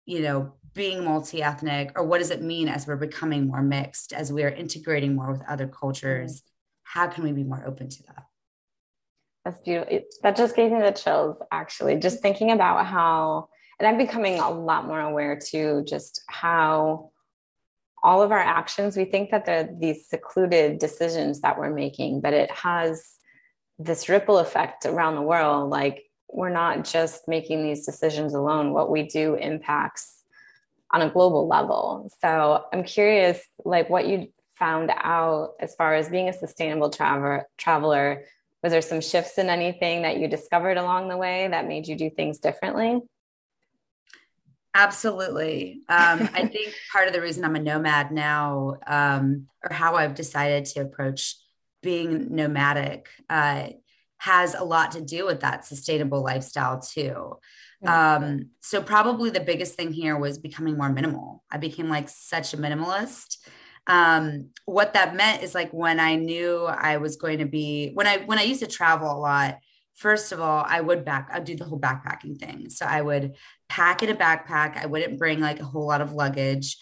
you 0.05 0.21
know 0.21 0.53
being 0.73 1.03
multi-ethnic 1.03 1.91
or 1.95 2.03
what 2.03 2.17
does 2.17 2.31
it 2.31 2.41
mean 2.41 2.67
as 2.67 2.87
we're 2.87 2.95
becoming 2.95 3.47
more 3.47 3.61
mixed 3.61 4.11
as 4.11 4.33
we 4.33 4.43
are 4.43 4.49
integrating 4.49 5.15
more 5.15 5.31
with 5.31 5.41
other 5.47 5.67
cultures 5.67 6.43
how 6.83 7.07
can 7.07 7.23
we 7.23 7.31
be 7.31 7.43
more 7.43 7.63
open 7.65 7.87
to 7.89 8.03
that 8.03 8.25
that's 9.45 9.59
beautiful. 9.61 9.93
It, 9.93 10.13
that 10.23 10.35
just 10.35 10.55
gave 10.55 10.71
me 10.71 10.79
the 10.79 10.91
chills, 10.91 11.37
actually, 11.51 11.97
just 11.97 12.21
thinking 12.21 12.51
about 12.51 12.85
how, 12.85 13.49
and 13.79 13.87
I'm 13.87 13.97
becoming 13.97 14.39
a 14.39 14.49
lot 14.49 14.87
more 14.87 15.01
aware 15.01 15.37
too, 15.37 15.83
just 15.87 16.21
how 16.27 17.11
all 18.03 18.21
of 18.21 18.31
our 18.31 18.39
actions, 18.39 18.97
we 18.97 19.05
think 19.05 19.31
that 19.31 19.45
they're 19.45 19.69
these 19.79 20.07
secluded 20.07 20.77
decisions 20.77 21.41
that 21.41 21.57
we're 21.57 21.73
making, 21.73 22.21
but 22.21 22.33
it 22.33 22.51
has 22.51 23.13
this 23.79 24.09
ripple 24.09 24.39
effect 24.39 24.85
around 24.85 25.15
the 25.15 25.21
world. 25.21 25.69
Like 25.69 26.03
we're 26.29 26.49
not 26.49 26.83
just 26.83 27.27
making 27.27 27.63
these 27.63 27.85
decisions 27.85 28.33
alone, 28.33 28.73
what 28.73 28.91
we 28.91 29.03
do 29.03 29.35
impacts 29.35 30.21
on 30.91 31.01
a 31.01 31.09
global 31.09 31.47
level. 31.47 32.09
So 32.21 32.65
I'm 32.71 32.83
curious, 32.83 33.41
like 33.63 33.89
what 33.89 34.07
you 34.07 34.27
found 34.59 34.91
out 34.95 35.53
as 35.59 35.73
far 35.75 35.95
as 35.95 36.09
being 36.09 36.29
a 36.29 36.33
sustainable 36.33 36.89
traveler, 36.89 37.47
traveler 37.57 38.25
was 38.63 38.71
there 38.71 38.81
some 38.81 39.01
shifts 39.01 39.37
in 39.37 39.49
anything 39.49 40.03
that 40.03 40.17
you 40.17 40.27
discovered 40.27 40.77
along 40.77 41.09
the 41.09 41.17
way 41.17 41.47
that 41.49 41.67
made 41.67 41.87
you 41.87 41.95
do 41.95 42.09
things 42.09 42.39
differently? 42.39 43.01
Absolutely. 44.73 45.81
Um, 45.89 46.29
i 46.33 46.47
think 46.51 46.73
part 46.91 47.07
of 47.07 47.13
the 47.13 47.21
reason 47.21 47.43
i'm 47.43 47.55
a 47.55 47.59
nomad 47.59 48.11
now 48.11 48.75
um, 48.87 49.47
or 49.63 49.73
how 49.73 49.95
i've 49.95 50.15
decided 50.15 50.65
to 50.65 50.79
approach 50.79 51.35
being 51.83 52.33
nomadic 52.33 53.09
uh, 53.29 53.67
has 54.17 54.55
a 54.55 54.63
lot 54.63 54.93
to 54.93 55.01
do 55.01 55.25
with 55.25 55.41
that 55.41 55.65
sustainable 55.65 56.23
lifestyle 56.23 56.79
too. 56.79 57.37
Um, 57.85 58.51
so 58.61 58.81
probably 58.81 59.29
the 59.29 59.41
biggest 59.41 59.75
thing 59.75 59.91
here 59.91 60.17
was 60.17 60.37
becoming 60.37 60.77
more 60.77 60.87
minimal. 60.87 61.43
I 61.51 61.57
became 61.57 61.89
like 61.89 62.07
such 62.07 62.53
a 62.53 62.57
minimalist 62.57 63.39
um, 63.87 64.49
what 64.65 64.93
that 64.93 65.15
meant 65.15 65.43
is 65.43 65.53
like 65.53 65.71
when 65.71 65.99
I 65.99 66.15
knew 66.15 66.65
I 66.65 66.97
was 66.97 67.17
going 67.17 67.39
to 67.39 67.45
be 67.45 67.91
when 67.93 68.07
I 68.07 68.19
when 68.19 68.39
I 68.39 68.43
used 68.43 68.61
to 68.61 68.67
travel 68.67 69.11
a 69.11 69.19
lot. 69.19 69.57
First 69.95 70.31
of 70.31 70.39
all, 70.39 70.65
I 70.67 70.81
would 70.81 71.05
back 71.05 71.29
I'd 71.31 71.43
do 71.43 71.55
the 71.55 71.65
whole 71.65 71.79
backpacking 71.79 72.39
thing. 72.39 72.69
So 72.69 72.85
I 72.85 73.01
would 73.01 73.35
pack 73.69 74.01
in 74.01 74.09
a 74.09 74.15
backpack. 74.15 74.77
I 74.77 74.85
wouldn't 74.85 75.19
bring 75.19 75.39
like 75.39 75.59
a 75.59 75.65
whole 75.65 75.85
lot 75.85 76.01
of 76.01 76.13
luggage. 76.13 76.77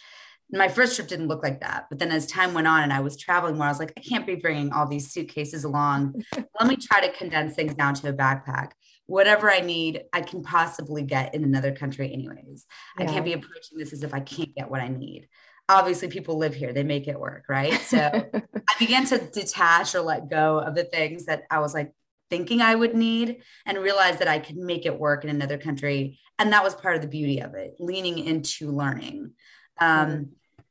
My 0.53 0.67
first 0.67 0.95
trip 0.95 1.07
didn't 1.07 1.29
look 1.29 1.43
like 1.43 1.61
that, 1.61 1.85
but 1.89 1.97
then 1.97 2.11
as 2.11 2.27
time 2.27 2.53
went 2.53 2.67
on 2.67 2.83
and 2.83 2.91
I 2.91 2.99
was 2.99 3.15
traveling 3.15 3.55
more, 3.55 3.67
I 3.67 3.69
was 3.69 3.79
like, 3.79 3.93
I 3.97 4.01
can't 4.01 4.27
be 4.27 4.35
bringing 4.35 4.73
all 4.73 4.85
these 4.85 5.11
suitcases 5.11 5.63
along. 5.63 6.23
Let 6.59 6.67
me 6.67 6.75
try 6.75 6.99
to 7.07 7.13
condense 7.13 7.55
things 7.55 7.73
down 7.73 7.93
to 7.95 8.09
a 8.09 8.13
backpack 8.13 8.71
whatever 9.07 9.51
I 9.51 9.59
need, 9.59 10.03
I 10.13 10.21
can 10.21 10.41
possibly 10.41 11.03
get 11.03 11.35
in 11.35 11.43
another 11.43 11.73
country, 11.73 12.13
anyways. 12.13 12.65
Yeah. 12.97 13.03
I 13.03 13.11
can't 13.11 13.25
be 13.25 13.33
approaching 13.33 13.77
this 13.77 13.91
as 13.91 14.03
if 14.03 14.13
I 14.13 14.21
can't 14.21 14.55
get 14.55 14.71
what 14.71 14.79
I 14.79 14.87
need 14.87 15.27
obviously 15.69 16.08
people 16.08 16.38
live 16.38 16.54
here 16.54 16.74
they 16.74 16.84
make 16.84 17.08
it 17.08 17.19
work 17.19 17.45
right? 17.47 17.74
So 17.82 17.97
i 18.69 18.74
began 18.80 19.06
to 19.06 19.17
detach 19.17 19.95
or 19.95 20.02
let 20.02 20.30
go 20.30 20.60
of 20.60 20.76
the 20.76 20.84
things 20.84 21.26
that 21.26 21.43
i 21.52 21.60
was 21.60 21.74
like 21.74 21.93
thinking 22.30 22.62
i 22.62 22.74
would 22.74 22.95
need 22.95 23.41
and 23.65 23.78
realize 23.78 24.17
that 24.19 24.28
i 24.28 24.39
could 24.39 24.58
make 24.58 24.86
it 24.86 25.00
work 25.00 25.24
in 25.24 25.30
another 25.30 25.58
country 25.58 26.19
and 26.39 26.54
that 26.54 26.63
was 26.63 26.74
part 26.76 26.95
of 26.95 27.02
the 27.02 27.08
beauty 27.08 27.39
of 27.41 27.54
it 27.54 27.76
leaning 27.80 28.17
into 28.17 28.71
learning. 28.71 29.32
Um, 29.80 30.08
mm-hmm. 30.08 30.24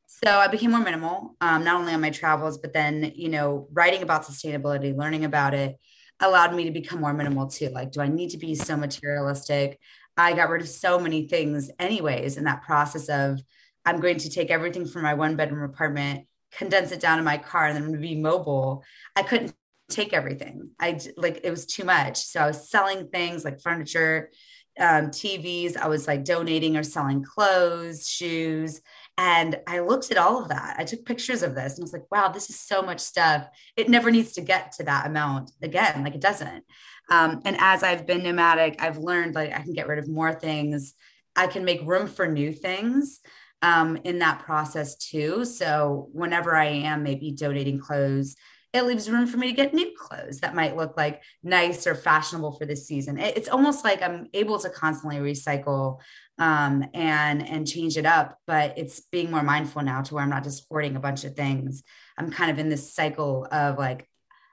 so 0.07 0.31
i 0.31 0.48
became 0.48 0.70
more 0.70 0.81
minimal 0.81 1.37
um, 1.40 1.64
not 1.64 1.76
only 1.76 1.92
on 1.92 2.00
my 2.00 2.11
travels 2.11 2.59
but 2.59 2.72
then 2.72 3.12
you 3.14 3.29
know 3.29 3.68
writing 3.72 4.03
about 4.03 4.24
sustainability 4.24 4.96
learning 4.96 5.24
about 5.24 5.55
it 5.55 5.76
allowed 6.20 6.55
me 6.55 6.64
to 6.64 6.70
become 6.70 7.00
more 7.00 7.14
minimal 7.14 7.46
too 7.46 7.70
like 7.70 7.92
do 7.92 8.00
i 8.00 8.09
need 8.09 8.31
to 8.31 8.38
be 8.38 8.55
so 8.55 8.76
materialistic? 8.76 9.79
I 10.20 10.35
got 10.35 10.50
rid 10.50 10.62
of 10.62 10.68
so 10.68 10.98
many 10.98 11.26
things 11.26 11.70
anyways 11.79 12.37
in 12.37 12.44
that 12.44 12.62
process 12.62 13.09
of 13.09 13.40
I'm 13.84 14.00
going 14.00 14.18
to 14.18 14.30
take 14.30 14.50
everything 14.50 14.86
from 14.86 15.02
my 15.02 15.14
one 15.14 15.36
bedroom 15.36 15.62
apartment, 15.62 16.26
condense 16.52 16.92
it 16.92 17.00
down 17.00 17.18
in 17.18 17.24
my 17.24 17.38
car, 17.38 17.66
and 17.66 17.76
then 17.76 17.82
I'm 17.82 17.88
going 17.90 18.02
to 18.02 18.08
be 18.08 18.20
mobile. 18.20 18.84
I 19.16 19.22
couldn't 19.22 19.54
take 19.88 20.12
everything. 20.12 20.70
I 20.78 21.00
like 21.16 21.40
it 21.44 21.50
was 21.50 21.66
too 21.66 21.84
much. 21.84 22.18
So 22.18 22.40
I 22.40 22.46
was 22.46 22.70
selling 22.70 23.08
things 23.08 23.44
like 23.44 23.60
furniture, 23.60 24.30
um, 24.78 25.08
TVs. 25.08 25.76
I 25.76 25.88
was 25.88 26.06
like 26.06 26.24
donating 26.24 26.76
or 26.76 26.82
selling 26.82 27.22
clothes, 27.22 28.08
shoes. 28.08 28.80
And 29.18 29.58
I 29.66 29.80
looked 29.80 30.10
at 30.10 30.16
all 30.16 30.42
of 30.42 30.48
that. 30.48 30.76
I 30.78 30.84
took 30.84 31.04
pictures 31.04 31.42
of 31.42 31.54
this 31.54 31.74
and 31.74 31.82
I 31.82 31.84
was 31.84 31.92
like, 31.92 32.10
wow, 32.10 32.28
this 32.28 32.48
is 32.48 32.58
so 32.58 32.80
much 32.80 33.00
stuff. 33.00 33.46
It 33.76 33.88
never 33.88 34.10
needs 34.10 34.32
to 34.32 34.40
get 34.40 34.72
to 34.72 34.84
that 34.84 35.06
amount 35.06 35.50
again. 35.60 36.02
Like 36.02 36.14
it 36.14 36.22
doesn't. 36.22 36.64
Um, 37.10 37.42
and 37.44 37.56
as 37.58 37.82
I've 37.82 38.06
been 38.06 38.22
nomadic, 38.22 38.80
I've 38.80 38.98
learned 38.98 39.34
like 39.34 39.52
I 39.52 39.60
can 39.62 39.74
get 39.74 39.88
rid 39.88 39.98
of 39.98 40.08
more 40.08 40.32
things. 40.32 40.94
I 41.36 41.48
can 41.48 41.64
make 41.64 41.82
room 41.82 42.06
for 42.06 42.26
new 42.26 42.52
things 42.52 43.20
um, 43.62 43.96
in 44.04 44.18
that 44.20 44.40
process 44.40 44.96
too. 44.96 45.44
So 45.44 46.08
whenever 46.12 46.56
I 46.56 46.66
am 46.66 47.02
maybe 47.02 47.32
donating 47.32 47.78
clothes, 47.78 48.36
it 48.72 48.86
leaves 48.86 49.10
room 49.10 49.26
for 49.26 49.36
me 49.36 49.48
to 49.48 49.52
get 49.52 49.74
new 49.74 49.92
clothes 49.96 50.40
that 50.40 50.54
might 50.54 50.76
look 50.76 50.96
like 50.96 51.22
nice 51.42 51.86
or 51.86 51.94
fashionable 51.94 52.52
for 52.52 52.66
this 52.66 52.86
season. 52.86 53.18
It's 53.18 53.48
almost 53.48 53.84
like 53.84 54.00
I'm 54.00 54.28
able 54.32 54.60
to 54.60 54.70
constantly 54.70 55.18
recycle 55.18 55.98
um, 56.38 56.84
and 56.94 57.46
and 57.46 57.66
change 57.66 57.96
it 57.96 58.06
up, 58.06 58.38
but 58.46 58.78
it's 58.78 59.00
being 59.00 59.30
more 59.30 59.42
mindful 59.42 59.82
now 59.82 60.02
to 60.02 60.14
where 60.14 60.22
I'm 60.22 60.30
not 60.30 60.44
just 60.44 60.66
hoarding 60.70 60.96
a 60.96 61.00
bunch 61.00 61.24
of 61.24 61.34
things. 61.34 61.82
I'm 62.16 62.30
kind 62.30 62.50
of 62.50 62.58
in 62.58 62.68
this 62.68 62.94
cycle 62.94 63.46
of 63.50 63.76
like 63.76 64.08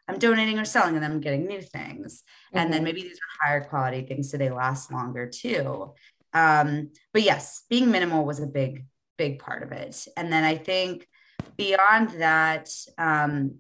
I'm 0.07 0.19
donating 0.19 0.57
or 0.57 0.65
selling 0.65 0.95
and 0.95 1.03
then 1.03 1.11
I'm 1.11 1.21
getting 1.21 1.45
new 1.45 1.61
things. 1.61 2.23
Mm-hmm. 2.23 2.57
And 2.57 2.73
then 2.73 2.79
mm-hmm. 2.79 2.85
maybe 2.85 3.01
these 3.03 3.17
are 3.17 3.47
higher 3.47 3.63
quality 3.63 4.01
things 4.01 4.31
so 4.31 4.37
they 4.37 4.49
last 4.49 4.91
longer 4.91 5.29
too. 5.29 5.93
Um, 6.33 6.91
but 7.13 7.23
yes, 7.23 7.63
being 7.69 7.91
minimal 7.91 8.25
was 8.25 8.39
a 8.39 8.47
big, 8.47 8.85
big 9.17 9.39
part 9.39 9.63
of 9.63 9.71
it. 9.71 10.08
And 10.15 10.32
then 10.32 10.43
I 10.43 10.56
think 10.56 11.08
beyond 11.58 12.12
that, 12.21 12.69
um, 12.97 13.56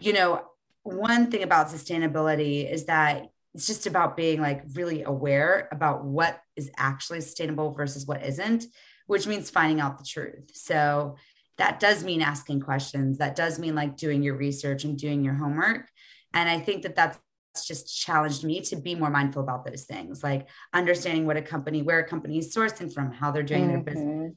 you 0.00 0.12
know, 0.12 0.42
one 0.82 1.30
thing 1.30 1.42
about 1.42 1.68
sustainability 1.68 2.70
is 2.70 2.86
that 2.86 3.26
it's 3.54 3.66
just 3.66 3.86
about 3.86 4.16
being 4.16 4.40
like 4.40 4.64
really 4.74 5.02
aware 5.02 5.68
about 5.70 6.04
what 6.04 6.40
is 6.56 6.70
actually 6.76 7.20
sustainable 7.20 7.72
versus 7.72 8.06
what 8.06 8.24
isn't, 8.24 8.64
which 9.06 9.26
means 9.26 9.50
finding 9.50 9.80
out 9.80 9.98
the 9.98 10.04
truth. 10.04 10.50
So 10.54 11.16
that 11.58 11.78
does 11.78 12.02
mean 12.02 12.22
asking 12.22 12.60
questions. 12.60 13.18
That 13.18 13.36
does 13.36 13.58
mean 13.58 13.74
like 13.74 13.96
doing 13.96 14.22
your 14.22 14.36
research 14.36 14.84
and 14.84 14.98
doing 14.98 15.22
your 15.22 15.34
homework. 15.34 15.86
And 16.32 16.48
I 16.48 16.58
think 16.58 16.82
that 16.82 16.96
that's 16.96 17.20
just 17.66 17.94
challenged 17.94 18.42
me 18.42 18.62
to 18.62 18.76
be 18.76 18.94
more 18.94 19.10
mindful 19.10 19.42
about 19.42 19.66
those 19.66 19.84
things, 19.84 20.24
like 20.24 20.48
understanding 20.72 21.26
what 21.26 21.36
a 21.36 21.42
company, 21.42 21.82
where 21.82 21.98
a 21.98 22.08
company 22.08 22.38
is 22.38 22.54
sourcing 22.54 22.92
from, 22.92 23.12
how 23.12 23.30
they're 23.30 23.42
doing 23.42 23.64
mm-hmm. 23.64 23.84
their 23.84 23.94
business. 23.94 24.36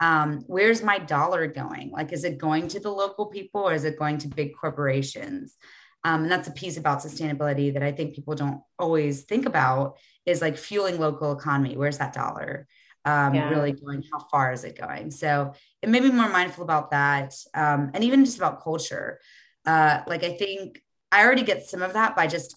Um, 0.00 0.44
where's 0.46 0.82
my 0.82 0.98
dollar 0.98 1.46
going? 1.46 1.90
Like, 1.90 2.12
is 2.12 2.24
it 2.24 2.38
going 2.38 2.68
to 2.68 2.80
the 2.80 2.90
local 2.90 3.26
people 3.26 3.62
or 3.62 3.74
is 3.74 3.84
it 3.84 3.98
going 3.98 4.18
to 4.18 4.28
big 4.28 4.52
corporations? 4.58 5.56
Um, 6.04 6.22
and 6.22 6.32
that's 6.32 6.48
a 6.48 6.52
piece 6.52 6.78
about 6.78 7.00
sustainability 7.00 7.74
that 7.74 7.82
I 7.82 7.92
think 7.92 8.14
people 8.14 8.34
don't 8.34 8.62
always 8.78 9.22
think 9.22 9.44
about 9.46 9.98
is 10.24 10.40
like 10.40 10.56
fueling 10.56 10.98
local 10.98 11.32
economy. 11.32 11.76
Where's 11.76 11.98
that 11.98 12.14
dollar 12.14 12.66
um, 13.04 13.34
yeah. 13.34 13.50
really 13.50 13.72
going? 13.72 14.02
How 14.10 14.26
far 14.30 14.52
is 14.52 14.64
it 14.64 14.78
going? 14.78 15.10
So 15.10 15.52
it 15.82 15.88
made 15.88 16.02
me 16.02 16.10
more 16.10 16.28
mindful 16.28 16.64
about 16.64 16.90
that. 16.92 17.34
Um, 17.54 17.90
and 17.92 18.02
even 18.02 18.24
just 18.24 18.38
about 18.38 18.62
culture. 18.62 19.20
Uh, 19.66 20.00
like 20.06 20.24
I 20.24 20.36
think 20.36 20.82
I 21.12 21.24
already 21.24 21.42
get 21.42 21.68
some 21.68 21.82
of 21.82 21.92
that 21.92 22.16
by 22.16 22.26
just 22.26 22.56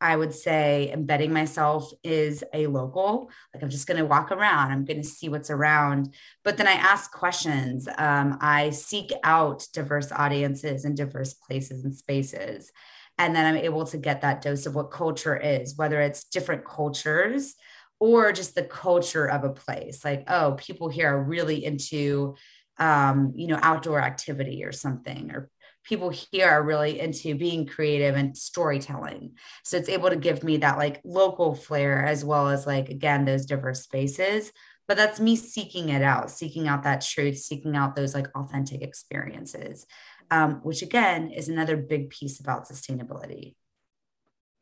I 0.00 0.16
would 0.16 0.32
say 0.32 0.90
embedding 0.92 1.32
myself 1.32 1.90
is 2.04 2.44
a 2.54 2.66
local. 2.68 3.30
Like 3.52 3.62
I'm 3.62 3.70
just 3.70 3.86
going 3.86 3.98
to 3.98 4.06
walk 4.06 4.30
around, 4.30 4.70
I'm 4.70 4.84
going 4.84 5.02
to 5.02 5.08
see 5.08 5.28
what's 5.28 5.50
around. 5.50 6.14
But 6.44 6.56
then 6.56 6.68
I 6.68 6.72
ask 6.72 7.10
questions. 7.12 7.88
Um, 7.98 8.38
I 8.40 8.70
seek 8.70 9.12
out 9.24 9.66
diverse 9.72 10.12
audiences 10.12 10.84
and 10.84 10.96
diverse 10.96 11.34
places 11.34 11.84
and 11.84 11.94
spaces. 11.94 12.70
And 13.18 13.34
then 13.34 13.46
I'm 13.46 13.60
able 13.60 13.84
to 13.86 13.98
get 13.98 14.20
that 14.20 14.42
dose 14.42 14.66
of 14.66 14.76
what 14.76 14.92
culture 14.92 15.36
is, 15.36 15.76
whether 15.76 16.00
it's 16.00 16.24
different 16.24 16.64
cultures 16.64 17.56
or 17.98 18.32
just 18.32 18.54
the 18.54 18.62
culture 18.62 19.26
of 19.26 19.42
a 19.42 19.50
place. 19.50 20.04
Like, 20.04 20.24
oh, 20.28 20.52
people 20.56 20.88
here 20.88 21.12
are 21.12 21.22
really 21.22 21.64
into, 21.64 22.36
um, 22.78 23.32
you 23.34 23.48
know, 23.48 23.58
outdoor 23.60 24.00
activity 24.00 24.64
or 24.64 24.70
something, 24.70 25.32
or 25.32 25.50
people 25.84 26.10
here 26.10 26.48
are 26.48 26.62
really 26.62 27.00
into 27.00 27.34
being 27.34 27.66
creative 27.66 28.14
and 28.14 28.36
storytelling. 28.36 29.32
So 29.64 29.76
it's 29.76 29.88
able 29.88 30.10
to 30.10 30.16
give 30.16 30.44
me 30.44 30.58
that 30.58 30.78
like 30.78 31.00
local 31.04 31.54
flair 31.54 32.04
as 32.04 32.24
well 32.24 32.48
as 32.48 32.66
like, 32.66 32.88
again, 32.88 33.24
those 33.24 33.46
diverse 33.46 33.82
spaces. 33.82 34.52
But 34.86 34.96
that's 34.96 35.20
me 35.20 35.36
seeking 35.36 35.90
it 35.90 36.02
out, 36.02 36.30
seeking 36.30 36.66
out 36.66 36.82
that 36.84 37.02
truth, 37.02 37.38
seeking 37.38 37.76
out 37.76 37.94
those 37.94 38.14
like 38.14 38.28
authentic 38.34 38.82
experiences, 38.82 39.86
um, 40.30 40.60
which 40.62 40.82
again 40.82 41.30
is 41.30 41.48
another 41.48 41.76
big 41.76 42.10
piece 42.10 42.40
about 42.40 42.66
sustainability. 42.66 43.54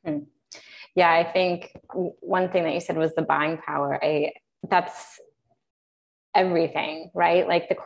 Hmm. 0.05 0.18
Yeah, 0.94 1.12
I 1.12 1.24
think 1.24 1.72
one 1.92 2.50
thing 2.50 2.64
that 2.64 2.74
you 2.74 2.81
said 2.81 2.96
was 2.96 3.14
the 3.14 3.22
buying 3.22 3.59
power. 3.59 4.02
I 4.02 4.33
that's 4.68 5.20
everything, 6.35 7.11
right? 7.14 7.46
Like 7.46 7.68
the 7.68 7.76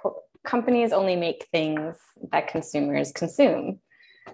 companies 0.44 0.92
only 0.92 1.16
make 1.16 1.48
things 1.52 1.96
that 2.32 2.48
consumers 2.48 3.12
consume. 3.12 3.80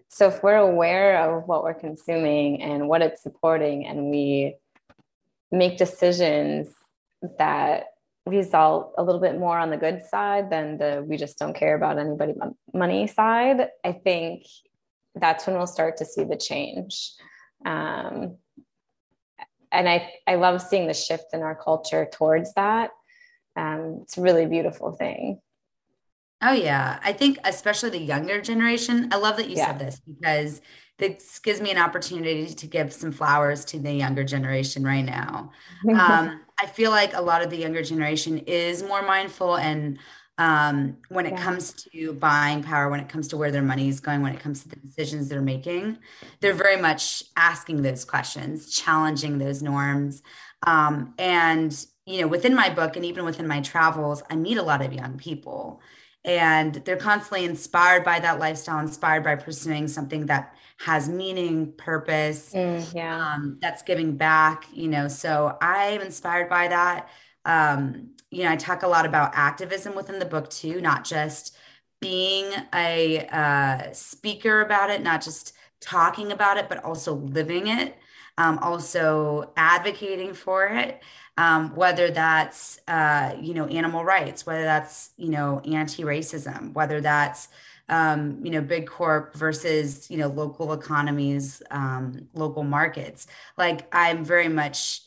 So 0.08 0.28
if 0.28 0.42
we're 0.42 0.56
aware 0.56 1.18
of 1.18 1.48
what 1.48 1.64
we're 1.64 1.74
consuming 1.74 2.62
and 2.62 2.88
what 2.88 3.02
it's 3.02 3.22
supporting, 3.22 3.86
and 3.86 4.10
we 4.10 4.56
make 5.50 5.78
decisions 5.78 6.68
that 7.38 7.84
result 8.26 8.92
a 8.98 9.02
little 9.02 9.20
bit 9.20 9.38
more 9.38 9.58
on 9.58 9.70
the 9.70 9.76
good 9.76 10.02
side 10.04 10.50
than 10.50 10.78
the 10.78 11.04
we 11.06 11.16
just 11.16 11.38
don't 11.38 11.54
care 11.54 11.76
about 11.76 11.98
anybody 11.98 12.34
money 12.74 13.06
side, 13.06 13.68
I 13.84 13.92
think 13.92 14.44
that's 15.14 15.46
when 15.46 15.56
we'll 15.56 15.66
start 15.66 15.96
to 15.98 16.04
see 16.04 16.24
the 16.24 16.36
change. 16.36 17.12
Um, 17.64 18.36
and 19.72 19.88
I, 19.88 20.12
I 20.26 20.36
love 20.36 20.60
seeing 20.62 20.86
the 20.86 20.94
shift 20.94 21.26
in 21.32 21.42
our 21.42 21.54
culture 21.54 22.08
towards 22.12 22.52
that. 22.54 22.90
Um, 23.56 24.00
it's 24.02 24.18
a 24.18 24.22
really 24.22 24.46
beautiful 24.46 24.92
thing. 24.92 25.40
Oh 26.42 26.52
yeah, 26.52 26.98
I 27.02 27.12
think 27.12 27.38
especially 27.44 27.90
the 27.90 27.98
younger 27.98 28.40
generation. 28.40 29.08
I 29.12 29.16
love 29.16 29.36
that 29.38 29.48
you 29.48 29.56
yeah. 29.56 29.66
said 29.66 29.78
this 29.78 30.00
because 30.00 30.60
this 30.98 31.38
gives 31.38 31.60
me 31.60 31.70
an 31.70 31.78
opportunity 31.78 32.46
to 32.46 32.66
give 32.66 32.92
some 32.92 33.12
flowers 33.12 33.64
to 33.66 33.78
the 33.78 33.92
younger 33.92 34.24
generation 34.24 34.84
right 34.84 35.04
now. 35.04 35.52
Um, 35.88 36.40
I 36.58 36.66
feel 36.66 36.90
like 36.90 37.14
a 37.14 37.20
lot 37.20 37.42
of 37.42 37.50
the 37.50 37.56
younger 37.56 37.82
generation 37.82 38.38
is 38.38 38.82
more 38.82 39.02
mindful 39.02 39.56
and 39.56 39.98
um, 40.38 40.98
when 41.08 41.24
it 41.26 41.32
yeah. 41.32 41.42
comes 41.42 41.72
to 41.72 42.12
buying 42.14 42.62
power, 42.62 42.90
when 42.90 43.00
it 43.00 43.08
comes 43.08 43.28
to 43.28 43.36
where 43.36 43.50
their 43.50 43.62
money 43.62 43.88
is 43.88 44.00
going, 44.00 44.20
when 44.20 44.34
it 44.34 44.40
comes 44.40 44.62
to 44.62 44.68
the 44.68 44.76
decisions 44.76 45.28
they're 45.28 45.40
making, 45.40 45.98
they're 46.40 46.52
very 46.52 46.76
much 46.76 47.22
asking 47.36 47.82
those 47.82 48.04
questions, 48.04 48.70
challenging 48.70 49.38
those 49.38 49.62
norms. 49.62 50.22
Um, 50.66 51.14
and, 51.18 51.86
you 52.04 52.20
know, 52.20 52.26
within 52.26 52.54
my 52.54 52.68
book 52.68 52.96
and 52.96 53.04
even 53.04 53.24
within 53.24 53.48
my 53.48 53.60
travels, 53.62 54.22
I 54.30 54.36
meet 54.36 54.58
a 54.58 54.62
lot 54.62 54.82
of 54.82 54.92
young 54.92 55.16
people 55.16 55.80
and 56.26 56.74
they're 56.84 56.96
constantly 56.96 57.44
inspired 57.44 58.04
by 58.04 58.18
that 58.18 58.38
lifestyle 58.38 58.80
inspired 58.80 59.22
by 59.22 59.36
pursuing 59.36 59.86
something 59.88 60.26
that 60.26 60.54
has 60.78 61.08
meaning 61.08 61.72
purpose 61.78 62.52
mm, 62.52 62.94
yeah. 62.94 63.34
um, 63.34 63.58
that's 63.62 63.82
giving 63.82 64.16
back 64.16 64.66
you 64.72 64.88
know 64.88 65.08
so 65.08 65.56
i'm 65.62 66.00
inspired 66.02 66.50
by 66.50 66.68
that 66.68 67.08
um, 67.46 68.10
you 68.30 68.42
know 68.42 68.50
i 68.50 68.56
talk 68.56 68.82
a 68.82 68.88
lot 68.88 69.06
about 69.06 69.30
activism 69.34 69.94
within 69.94 70.18
the 70.18 70.26
book 70.26 70.50
too 70.50 70.80
not 70.80 71.04
just 71.04 71.56
being 72.00 72.52
a 72.74 73.26
uh, 73.32 73.92
speaker 73.92 74.60
about 74.60 74.90
it 74.90 75.02
not 75.02 75.22
just 75.22 75.55
talking 75.80 76.32
about 76.32 76.56
it 76.56 76.68
but 76.68 76.82
also 76.84 77.14
living 77.14 77.68
it 77.68 77.96
um, 78.38 78.58
also 78.58 79.50
advocating 79.56 80.34
for 80.34 80.66
it 80.66 81.02
um, 81.38 81.74
whether 81.74 82.10
that's 82.10 82.78
uh, 82.88 83.34
you 83.40 83.54
know 83.54 83.66
animal 83.66 84.04
rights, 84.04 84.46
whether 84.46 84.62
that's 84.62 85.10
you 85.16 85.28
know 85.28 85.60
anti-racism, 85.60 86.72
whether 86.72 87.00
that's 87.00 87.48
um, 87.88 88.40
you 88.42 88.50
know 88.50 88.60
big 88.60 88.86
corp 88.86 89.34
versus 89.34 90.10
you 90.10 90.16
know 90.16 90.28
local 90.28 90.72
economies, 90.72 91.62
um, 91.70 92.28
local 92.34 92.64
markets. 92.64 93.26
Like 93.56 93.86
I'm 93.94 94.24
very 94.24 94.48
much. 94.48 95.02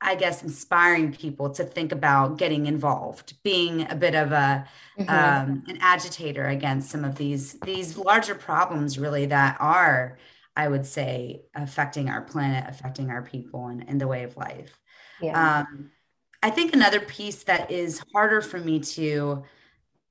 I 0.00 0.14
guess 0.14 0.42
inspiring 0.42 1.12
people 1.12 1.50
to 1.50 1.64
think 1.64 1.90
about 1.90 2.36
getting 2.36 2.66
involved, 2.66 3.34
being 3.42 3.90
a 3.90 3.94
bit 3.94 4.14
of 4.14 4.30
a 4.32 4.66
mm-hmm. 4.98 5.08
um, 5.08 5.64
an 5.68 5.78
agitator 5.80 6.46
against 6.46 6.90
some 6.90 7.04
of 7.04 7.16
these 7.16 7.54
these 7.60 7.96
larger 7.96 8.34
problems, 8.34 8.98
really 8.98 9.26
that 9.26 9.56
are, 9.58 10.18
I 10.54 10.68
would 10.68 10.84
say, 10.84 11.42
affecting 11.54 12.10
our 12.10 12.20
planet, 12.20 12.64
affecting 12.68 13.10
our 13.10 13.22
people, 13.22 13.68
and, 13.68 13.88
and 13.88 14.00
the 14.00 14.06
way 14.06 14.24
of 14.24 14.36
life. 14.36 14.78
Yeah. 15.20 15.60
Um, 15.60 15.90
I 16.42 16.50
think 16.50 16.74
another 16.74 17.00
piece 17.00 17.44
that 17.44 17.70
is 17.70 18.02
harder 18.12 18.42
for 18.42 18.58
me 18.58 18.80
to, 18.80 19.44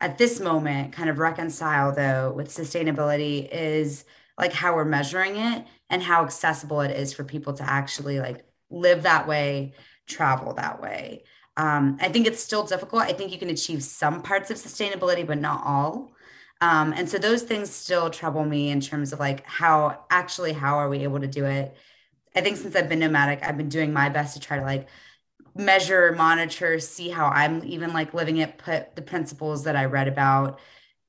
at 0.01 0.17
this 0.17 0.39
moment, 0.39 0.93
kind 0.93 1.09
of 1.09 1.19
reconcile 1.19 1.93
though 1.93 2.33
with 2.33 2.49
sustainability 2.49 3.47
is 3.51 4.03
like 4.37 4.51
how 4.51 4.75
we're 4.75 4.83
measuring 4.83 5.37
it 5.37 5.65
and 5.89 6.01
how 6.01 6.23
accessible 6.23 6.81
it 6.81 6.91
is 6.91 7.13
for 7.13 7.23
people 7.23 7.53
to 7.53 7.63
actually 7.63 8.19
like 8.19 8.43
live 8.69 9.03
that 9.03 9.27
way, 9.27 9.73
travel 10.07 10.53
that 10.55 10.81
way. 10.81 11.23
Um, 11.57 11.97
I 12.01 12.09
think 12.09 12.27
it's 12.27 12.43
still 12.43 12.65
difficult. 12.65 13.03
I 13.03 13.13
think 13.13 13.31
you 13.31 13.37
can 13.37 13.49
achieve 13.49 13.83
some 13.83 14.21
parts 14.21 14.51
of 14.51 14.57
sustainability, 14.57 15.25
but 15.25 15.39
not 15.39 15.61
all. 15.65 16.13
Um, 16.61 16.93
and 16.93 17.09
so 17.09 17.17
those 17.17 17.43
things 17.43 17.69
still 17.69 18.09
trouble 18.09 18.45
me 18.45 18.69
in 18.69 18.81
terms 18.81 19.13
of 19.13 19.19
like 19.19 19.45
how 19.45 20.05
actually 20.09 20.53
how 20.53 20.77
are 20.77 20.89
we 20.89 20.99
able 20.99 21.19
to 21.19 21.27
do 21.27 21.45
it 21.45 21.75
I 22.35 22.41
think 22.41 22.57
since 22.57 22.75
I've 22.75 22.89
been 22.89 22.99
nomadic, 22.99 23.43
I've 23.43 23.57
been 23.57 23.69
doing 23.69 23.93
my 23.93 24.09
best 24.09 24.33
to 24.33 24.39
try 24.39 24.57
to 24.57 24.63
like 24.63 24.87
measure, 25.55 26.11
monitor, 26.11 26.79
see 26.79 27.09
how 27.09 27.27
I'm 27.27 27.63
even 27.63 27.93
like 27.93 28.13
living 28.13 28.37
it, 28.37 28.57
put 28.57 28.95
the 28.95 29.01
principles 29.01 29.63
that 29.63 29.75
I 29.75 29.85
read 29.85 30.09
about, 30.09 30.59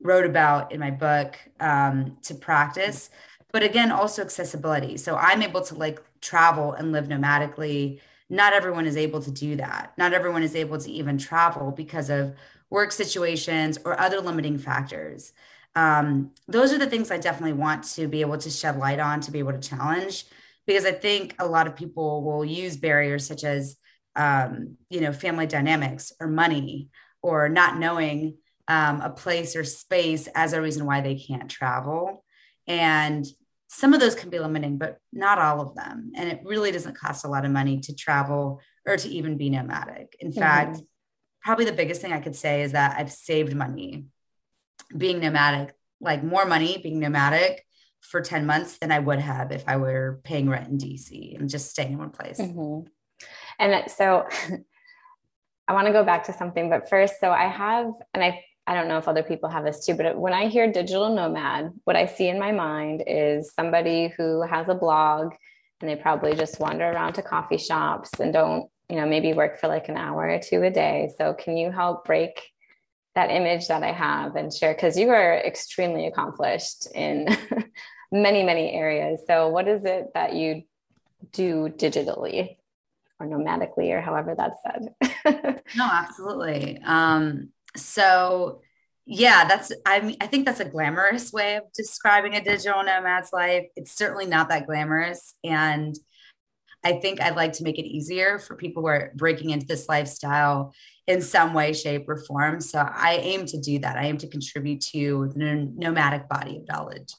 wrote 0.00 0.24
about 0.24 0.72
in 0.72 0.78
my 0.78 0.92
book 0.92 1.36
um, 1.58 2.16
to 2.22 2.34
practice. 2.34 3.10
But 3.52 3.64
again, 3.64 3.90
also 3.90 4.22
accessibility. 4.22 4.96
So 4.96 5.16
I'm 5.16 5.42
able 5.42 5.62
to 5.62 5.74
like 5.74 6.00
travel 6.26 6.72
and 6.72 6.92
live 6.92 7.06
nomadically. 7.08 8.00
Not 8.28 8.52
everyone 8.52 8.86
is 8.86 8.96
able 8.96 9.20
to 9.22 9.30
do 9.30 9.56
that. 9.56 9.92
Not 9.96 10.12
everyone 10.12 10.42
is 10.42 10.56
able 10.56 10.78
to 10.78 10.90
even 10.90 11.16
travel 11.18 11.70
because 11.70 12.10
of 12.10 12.34
work 12.70 12.90
situations 12.92 13.78
or 13.84 13.98
other 14.00 14.20
limiting 14.20 14.58
factors. 14.58 15.32
um, 15.76 16.32
those 16.48 16.72
are 16.72 16.78
the 16.78 16.90
things 16.92 17.10
I 17.10 17.18
definitely 17.18 17.52
want 17.52 17.84
to 17.96 18.08
be 18.08 18.22
able 18.22 18.38
to 18.38 18.50
shed 18.50 18.78
light 18.78 18.98
on 18.98 19.20
to 19.20 19.30
be 19.30 19.40
able 19.40 19.52
to 19.52 19.68
challenge 19.68 20.24
because 20.66 20.86
I 20.86 20.92
think 20.92 21.34
a 21.38 21.46
lot 21.46 21.66
of 21.66 21.76
people 21.76 22.24
will 22.24 22.44
use 22.44 22.76
barriers 22.78 23.26
such 23.26 23.44
as 23.44 23.76
um, 24.16 24.76
you 24.88 25.00
know 25.02 25.12
family 25.12 25.46
dynamics 25.46 26.12
or 26.18 26.28
money 26.28 26.88
or 27.22 27.48
not 27.50 27.78
knowing 27.78 28.38
um, 28.68 29.00
a 29.02 29.10
place 29.10 29.54
or 29.54 29.64
space 29.64 30.28
as 30.34 30.54
a 30.54 30.62
reason 30.62 30.86
why 30.86 31.02
they 31.02 31.16
can't 31.16 31.50
travel 31.50 32.24
and 32.66 33.26
some 33.68 33.92
of 33.92 34.00
those 34.00 34.14
can 34.14 34.30
be 34.30 34.38
limiting 34.38 34.78
but 34.78 34.98
not 35.12 35.38
all 35.38 35.60
of 35.60 35.74
them 35.74 36.12
and 36.14 36.28
it 36.28 36.40
really 36.44 36.70
doesn't 36.70 36.96
cost 36.96 37.24
a 37.24 37.28
lot 37.28 37.44
of 37.44 37.50
money 37.50 37.78
to 37.80 37.94
travel 37.94 38.60
or 38.86 38.96
to 38.96 39.08
even 39.08 39.36
be 39.36 39.50
nomadic 39.50 40.16
in 40.20 40.30
mm-hmm. 40.30 40.40
fact 40.40 40.80
probably 41.42 41.64
the 41.64 41.72
biggest 41.72 42.00
thing 42.00 42.12
i 42.12 42.20
could 42.20 42.36
say 42.36 42.62
is 42.62 42.72
that 42.72 42.96
i've 42.98 43.12
saved 43.12 43.54
money 43.54 44.06
being 44.96 45.20
nomadic, 45.20 45.74
like 46.00 46.22
more 46.22 46.44
money 46.44 46.78
being 46.82 47.00
nomadic 47.00 47.64
for 48.00 48.20
10 48.20 48.46
months 48.46 48.78
than 48.78 48.92
I 48.92 48.98
would 48.98 49.18
have 49.18 49.50
if 49.50 49.64
I 49.66 49.76
were 49.76 50.20
paying 50.24 50.48
rent 50.48 50.68
in 50.68 50.78
DC 50.78 51.38
and 51.38 51.48
just 51.48 51.70
staying 51.70 51.92
in 51.92 51.98
one 51.98 52.10
place. 52.10 52.40
Mm-hmm. 52.40 52.86
And 53.58 53.90
so 53.90 54.26
I 55.68 55.72
want 55.72 55.86
to 55.86 55.92
go 55.92 56.04
back 56.04 56.24
to 56.24 56.32
something, 56.32 56.70
but 56.70 56.88
first, 56.88 57.14
so 57.20 57.30
I 57.30 57.48
have, 57.48 57.92
and 58.14 58.22
I, 58.22 58.44
I 58.66 58.74
don't 58.74 58.88
know 58.88 58.98
if 58.98 59.08
other 59.08 59.22
people 59.22 59.48
have 59.48 59.64
this 59.64 59.84
too, 59.84 59.94
but 59.94 60.18
when 60.18 60.32
I 60.32 60.48
hear 60.48 60.70
digital 60.70 61.14
nomad, 61.14 61.72
what 61.84 61.96
I 61.96 62.06
see 62.06 62.28
in 62.28 62.38
my 62.38 62.52
mind 62.52 63.04
is 63.06 63.52
somebody 63.54 64.08
who 64.16 64.42
has 64.42 64.68
a 64.68 64.74
blog 64.74 65.34
and 65.80 65.88
they 65.88 65.96
probably 65.96 66.34
just 66.34 66.58
wander 66.58 66.90
around 66.90 67.12
to 67.14 67.22
coffee 67.22 67.58
shops 67.58 68.10
and 68.18 68.32
don't, 68.32 68.68
you 68.88 68.96
know, 68.96 69.06
maybe 69.06 69.34
work 69.34 69.60
for 69.60 69.68
like 69.68 69.88
an 69.88 69.96
hour 69.96 70.28
or 70.28 70.40
two 70.40 70.62
a 70.62 70.70
day. 70.70 71.10
So 71.16 71.34
can 71.34 71.56
you 71.56 71.70
help 71.70 72.04
break 72.04 72.42
that 73.16 73.30
image 73.30 73.66
that 73.68 73.82
I 73.82 73.92
have 73.92 74.36
and 74.36 74.52
share 74.52 74.74
because 74.74 74.96
you 74.96 75.08
are 75.08 75.38
extremely 75.38 76.06
accomplished 76.06 76.86
in 76.94 77.26
many, 78.12 78.44
many 78.44 78.72
areas. 78.72 79.20
So, 79.26 79.48
what 79.48 79.66
is 79.66 79.84
it 79.84 80.08
that 80.14 80.34
you 80.34 80.62
do 81.32 81.68
digitally 81.68 82.56
or 83.18 83.26
nomadically, 83.26 83.90
or 83.90 84.02
however 84.02 84.34
that's 84.36 84.60
said? 84.62 85.62
no, 85.76 85.88
absolutely. 85.90 86.78
Um, 86.84 87.48
so, 87.78 88.60
yeah, 89.04 89.46
that's 89.46 89.72
I 89.84 90.00
mean, 90.00 90.16
I 90.20 90.26
think 90.26 90.46
that's 90.46 90.60
a 90.60 90.64
glamorous 90.64 91.32
way 91.32 91.56
of 91.56 91.64
describing 91.74 92.34
a 92.34 92.42
digital 92.42 92.82
nomad's 92.82 93.32
life. 93.32 93.66
It's 93.76 93.96
certainly 93.96 94.26
not 94.26 94.48
that 94.48 94.66
glamorous. 94.66 95.34
And 95.44 95.96
I 96.84 96.94
think 97.00 97.20
I'd 97.20 97.36
like 97.36 97.52
to 97.54 97.64
make 97.64 97.78
it 97.78 97.86
easier 97.86 98.38
for 98.38 98.56
people 98.56 98.82
who 98.82 98.88
are 98.88 99.12
breaking 99.16 99.50
into 99.50 99.66
this 99.66 99.88
lifestyle 99.88 100.72
in 101.06 101.20
some 101.20 101.54
way, 101.54 101.72
shape, 101.72 102.08
or 102.08 102.16
form. 102.16 102.60
So 102.60 102.78
I 102.78 103.18
aim 103.22 103.46
to 103.46 103.60
do 103.60 103.78
that. 103.80 103.96
I 103.96 104.06
aim 104.06 104.18
to 104.18 104.28
contribute 104.28 104.80
to 104.92 105.32
the 105.34 105.70
nomadic 105.76 106.28
body 106.28 106.58
of 106.58 106.68
knowledge. 106.68 107.12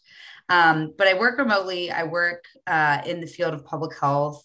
Um, 0.50 0.94
but 0.98 1.08
I 1.08 1.14
work 1.14 1.38
remotely. 1.38 1.92
I 1.92 2.04
work 2.04 2.46
uh, 2.66 3.02
in 3.06 3.20
the 3.22 3.28
field 3.28 3.54
of 3.54 3.66
public 3.66 3.98
health, 4.00 4.42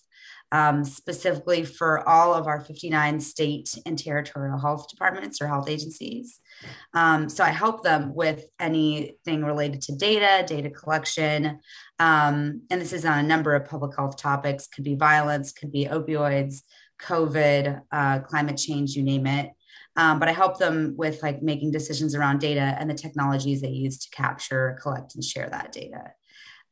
um, 0.53 0.85
specifically 0.85 1.65
for 1.65 2.07
all 2.07 2.35
of 2.35 2.47
our 2.47 2.61
59 2.61 3.21
state 3.21 3.75
and 3.87 3.99
territorial 3.99 4.59
health 4.59 4.87
departments 4.89 5.41
or 5.41 5.49
health 5.49 5.69
agencies. 5.69 6.41
Um, 6.93 7.31
so 7.31 7.43
I 7.43 7.49
help 7.49 7.83
them 7.83 8.15
with 8.15 8.45
anything 8.61 9.45
related 9.45 9.81
to 9.83 9.97
data, 9.97 10.45
data 10.47 10.69
collection. 10.69 11.59
Um, 11.99 12.63
and 12.71 12.81
this 12.81 12.93
is 12.93 13.07
on 13.07 13.19
a 13.19 13.23
number 13.23 13.55
of 13.55 13.65
public 13.65 13.97
health 13.97 14.19
topics, 14.19 14.67
could 14.67 14.85
be 14.85 14.95
violence, 14.95 15.53
could 15.53 15.73
be 15.73 15.87
opioids, 15.87 16.61
COVID, 17.01 17.81
uh, 17.91 18.21
climate 18.21 18.59
change, 18.59 18.95
you 18.95 19.03
name 19.03 19.27
it. 19.27 19.51
Um, 19.97 20.19
but 20.19 20.29
I 20.29 20.33
help 20.33 20.59
them 20.59 20.95
with 20.97 21.23
like 21.23 21.43
making 21.43 21.71
decisions 21.71 22.15
around 22.15 22.41
data 22.41 22.77
and 22.79 22.89
the 22.89 22.95
technologies 22.95 23.63
they 23.63 23.69
use 23.69 23.99
to 24.01 24.11
capture, 24.11 24.79
collect, 24.83 25.15
and 25.15 25.25
share 25.25 25.49
that 25.49 25.73
data. 25.73 26.13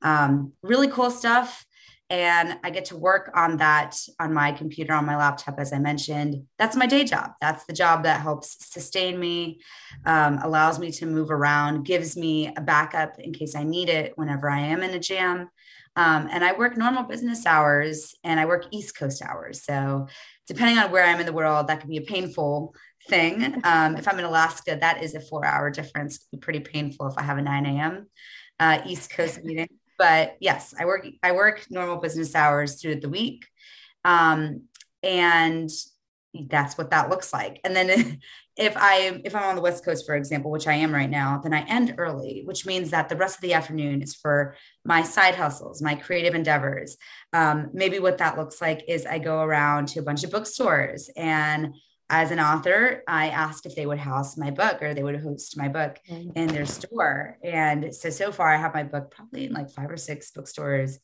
Um, 0.03 0.53
really 0.63 0.89
cool 0.89 1.11
stuff. 1.11 1.65
And 2.11 2.59
I 2.65 2.71
get 2.71 2.87
to 2.87 2.97
work 2.97 3.31
on 3.37 3.59
that 3.59 3.97
on 4.19 4.35
my 4.35 4.51
computer, 4.51 4.93
on 4.93 5.07
my 5.07 5.17
laptop, 5.17 5.61
as 5.61 5.73
I 5.73 5.79
mentioned. 5.79 6.43
That's 6.59 6.75
my 6.75 6.87
day 6.87 7.05
job. 7.05 7.31
That's 7.41 7.65
the 7.67 7.73
job 7.73 8.03
that 8.03 8.21
helps 8.21 8.69
sustain 8.69 9.19
me, 9.19 9.61
um, 10.05 10.41
allows 10.43 10.81
me 10.81 10.91
to 10.93 11.07
move 11.07 11.31
around, 11.31 11.85
gives 11.85 12.17
me 12.17 12.53
a 12.57 12.61
backup 12.61 13.21
in 13.21 13.33
case 13.33 13.55
I 13.55 13.63
need 13.63 13.89
it 13.89 14.15
whenever 14.17 14.51
I 14.51 14.59
am 14.59 14.83
in 14.83 14.91
a 14.91 14.99
jam. 14.99 15.51
Um, 15.95 16.29
and 16.31 16.45
I 16.45 16.53
work 16.53 16.77
normal 16.77 17.05
business 17.05 17.47
hours 17.47 18.15
and 18.25 18.41
I 18.41 18.47
work 18.47 18.67
East 18.73 18.97
Coast 18.97 19.23
hours. 19.23 19.63
So, 19.65 20.09
depending 20.49 20.79
on 20.79 20.91
where 20.91 21.05
I'm 21.05 21.21
in 21.21 21.27
the 21.27 21.33
world, 21.33 21.69
that 21.69 21.81
can 21.81 21.91
be 21.91 21.99
a 21.99 22.03
painful 22.03 22.75
thing. 23.09 23.61
Um, 23.65 23.97
if 23.97 24.09
I'm 24.09 24.19
in 24.19 24.25
Alaska, 24.25 24.77
that 24.81 25.03
is 25.03 25.15
a 25.15 25.21
four 25.21 25.45
hour 25.45 25.71
difference. 25.71 26.27
Be 26.33 26.39
pretty 26.39 26.61
painful 26.61 27.07
if 27.09 27.19
I 27.19 27.23
have 27.23 27.39
a 27.39 27.43
9 27.43 27.67
a.m. 27.67 28.09
Uh, 28.59 28.81
East 28.87 29.11
Coast 29.11 29.45
meeting. 29.45 29.69
But 30.01 30.39
yes, 30.41 30.73
I 30.79 30.87
work 30.87 31.07
I 31.23 31.33
work 31.33 31.67
normal 31.69 31.99
business 31.99 32.35
hours 32.35 32.81
through 32.81 33.01
the 33.01 33.11
week. 33.11 33.45
Um, 34.03 34.63
and 35.03 35.69
that's 36.49 36.79
what 36.79 36.89
that 36.91 37.11
looks 37.11 37.35
like. 37.35 37.61
And 37.65 37.77
then 37.77 38.19
if 38.57 38.79
I 38.79 39.21
if 39.27 39.37
I'm 39.37 39.43
on 39.43 39.57
the 39.57 39.61
West 39.61 39.85
Coast, 39.85 40.07
for 40.07 40.15
example, 40.15 40.51
which 40.51 40.67
I 40.67 40.73
am 40.73 40.95
right 40.95 41.11
now, 41.11 41.39
then 41.43 41.53
I 41.53 41.67
end 41.67 41.97
early, 41.99 42.45
which 42.47 42.65
means 42.65 42.89
that 42.93 43.11
the 43.11 43.17
rest 43.17 43.37
of 43.37 43.43
the 43.43 43.53
afternoon 43.53 44.01
is 44.01 44.15
for 44.15 44.57
my 44.87 45.03
side 45.03 45.35
hustles, 45.35 45.83
my 45.83 45.97
creative 45.97 46.35
endeavors. 46.35 46.97
Um, 47.35 47.69
maybe 47.75 47.99
what 47.99 48.17
that 48.19 48.39
looks 48.39 48.63
like 48.63 48.83
is 48.89 49.05
I 49.05 49.19
go 49.19 49.43
around 49.43 49.89
to 49.89 50.01
a 50.01 50.03
bunch 50.03 50.25
of 50.25 50.31
bookstores 50.31 51.11
and 51.15 51.75
as 52.11 52.31
an 52.31 52.41
author, 52.41 53.03
I 53.09 53.29
asked 53.29 53.65
if 53.65 53.75
they 53.75 53.87
would 53.87 53.99
house 53.99 54.37
my 54.37 54.51
book 54.51 54.83
or 54.83 54.93
they 54.93 55.03
would 55.03 55.21
host 55.21 55.57
my 55.57 55.69
book 55.69 55.99
mm-hmm. 56.09 56.31
in 56.37 56.49
their 56.49 56.67
store. 56.67 57.39
And 57.43 57.95
so, 57.95 58.11
so 58.11 58.33
far, 58.33 58.53
I 58.53 58.59
have 58.59 58.75
my 58.75 58.83
book 58.83 59.11
probably 59.11 59.47
in 59.47 59.53
like 59.53 59.71
five 59.71 59.91
or 59.91 59.97
six 59.97 60.31
bookstores 60.33 60.99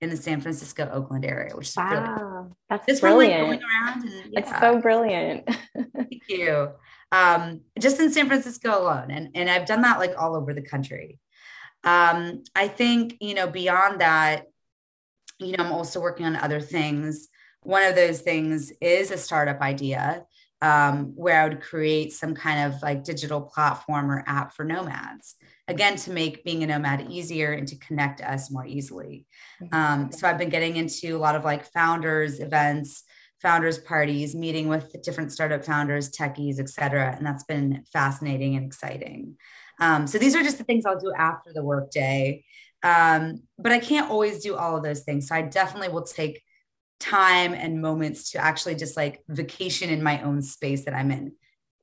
in 0.00 0.08
the 0.08 0.16
San 0.16 0.40
Francisco, 0.40 0.88
Oakland 0.92 1.24
area, 1.24 1.54
which 1.54 1.68
is 1.68 1.76
wow, 1.76 1.90
really 1.90 2.50
that's 2.70 2.86
just 2.86 3.00
brilliant. 3.02 3.48
Like 3.48 3.60
going 3.60 3.70
around 3.70 4.02
and, 4.04 4.32
yeah. 4.32 4.40
It's 4.40 4.60
so 4.60 4.80
brilliant. 4.80 5.48
Thank 5.94 6.22
you 6.28 6.72
um, 7.12 7.60
just 7.78 8.00
in 8.00 8.10
San 8.10 8.26
Francisco 8.26 8.82
alone. 8.82 9.10
And, 9.10 9.28
and 9.34 9.48
I've 9.48 9.66
done 9.66 9.82
that 9.82 9.98
like 9.98 10.14
all 10.18 10.34
over 10.34 10.54
the 10.54 10.62
country. 10.62 11.20
Um, 11.84 12.42
I 12.56 12.68
think, 12.68 13.16
you 13.20 13.34
know, 13.34 13.46
beyond 13.46 14.00
that, 14.00 14.46
you 15.38 15.52
know, 15.56 15.64
I'm 15.64 15.72
also 15.72 16.00
working 16.00 16.26
on 16.26 16.36
other 16.36 16.60
things. 16.60 17.28
One 17.62 17.84
of 17.84 17.94
those 17.94 18.22
things 18.22 18.72
is 18.80 19.10
a 19.10 19.18
startup 19.18 19.60
idea 19.60 20.24
um, 20.62 21.12
where 21.14 21.40
I 21.40 21.48
would 21.48 21.60
create 21.60 22.12
some 22.12 22.34
kind 22.34 22.72
of 22.72 22.80
like 22.82 23.04
digital 23.04 23.42
platform 23.42 24.10
or 24.10 24.24
app 24.26 24.54
for 24.54 24.64
nomads, 24.64 25.34
again, 25.68 25.96
to 25.96 26.10
make 26.12 26.44
being 26.44 26.62
a 26.62 26.66
nomad 26.66 27.10
easier 27.10 27.52
and 27.52 27.68
to 27.68 27.76
connect 27.76 28.22
us 28.22 28.50
more 28.50 28.64
easily. 28.64 29.26
Mm-hmm. 29.60 29.74
Um, 29.74 30.12
so 30.12 30.26
I've 30.26 30.38
been 30.38 30.48
getting 30.48 30.76
into 30.76 31.16
a 31.16 31.18
lot 31.18 31.34
of 31.34 31.44
like 31.44 31.70
founders 31.72 32.40
events 32.40 33.02
founders 33.42 33.76
parties, 33.76 34.36
meeting 34.36 34.68
with 34.68 34.94
different 35.02 35.32
startup 35.32 35.64
founders, 35.64 36.12
techies, 36.12 36.60
et 36.60 36.68
cetera. 36.68 37.12
And 37.16 37.26
that's 37.26 37.42
been 37.42 37.82
fascinating 37.92 38.54
and 38.54 38.64
exciting. 38.64 39.34
Um, 39.80 40.06
so 40.06 40.16
these 40.18 40.36
are 40.36 40.44
just 40.44 40.58
the 40.58 40.64
things 40.64 40.86
I'll 40.86 40.98
do 40.98 41.12
after 41.18 41.52
the 41.52 41.64
workday. 41.64 42.44
Um, 42.84 43.42
but 43.58 43.72
I 43.72 43.80
can't 43.80 44.10
always 44.10 44.44
do 44.44 44.54
all 44.54 44.76
of 44.76 44.84
those 44.84 45.00
things. 45.00 45.26
So 45.26 45.34
I 45.34 45.42
definitely 45.42 45.88
will 45.88 46.04
take 46.04 46.40
time 47.02 47.52
and 47.52 47.82
moments 47.82 48.30
to 48.30 48.38
actually 48.38 48.76
just 48.76 48.96
like 48.96 49.22
vacation 49.28 49.90
in 49.90 50.02
my 50.02 50.22
own 50.22 50.40
space 50.40 50.84
that 50.84 50.94
I'm 50.94 51.10
in. 51.10 51.32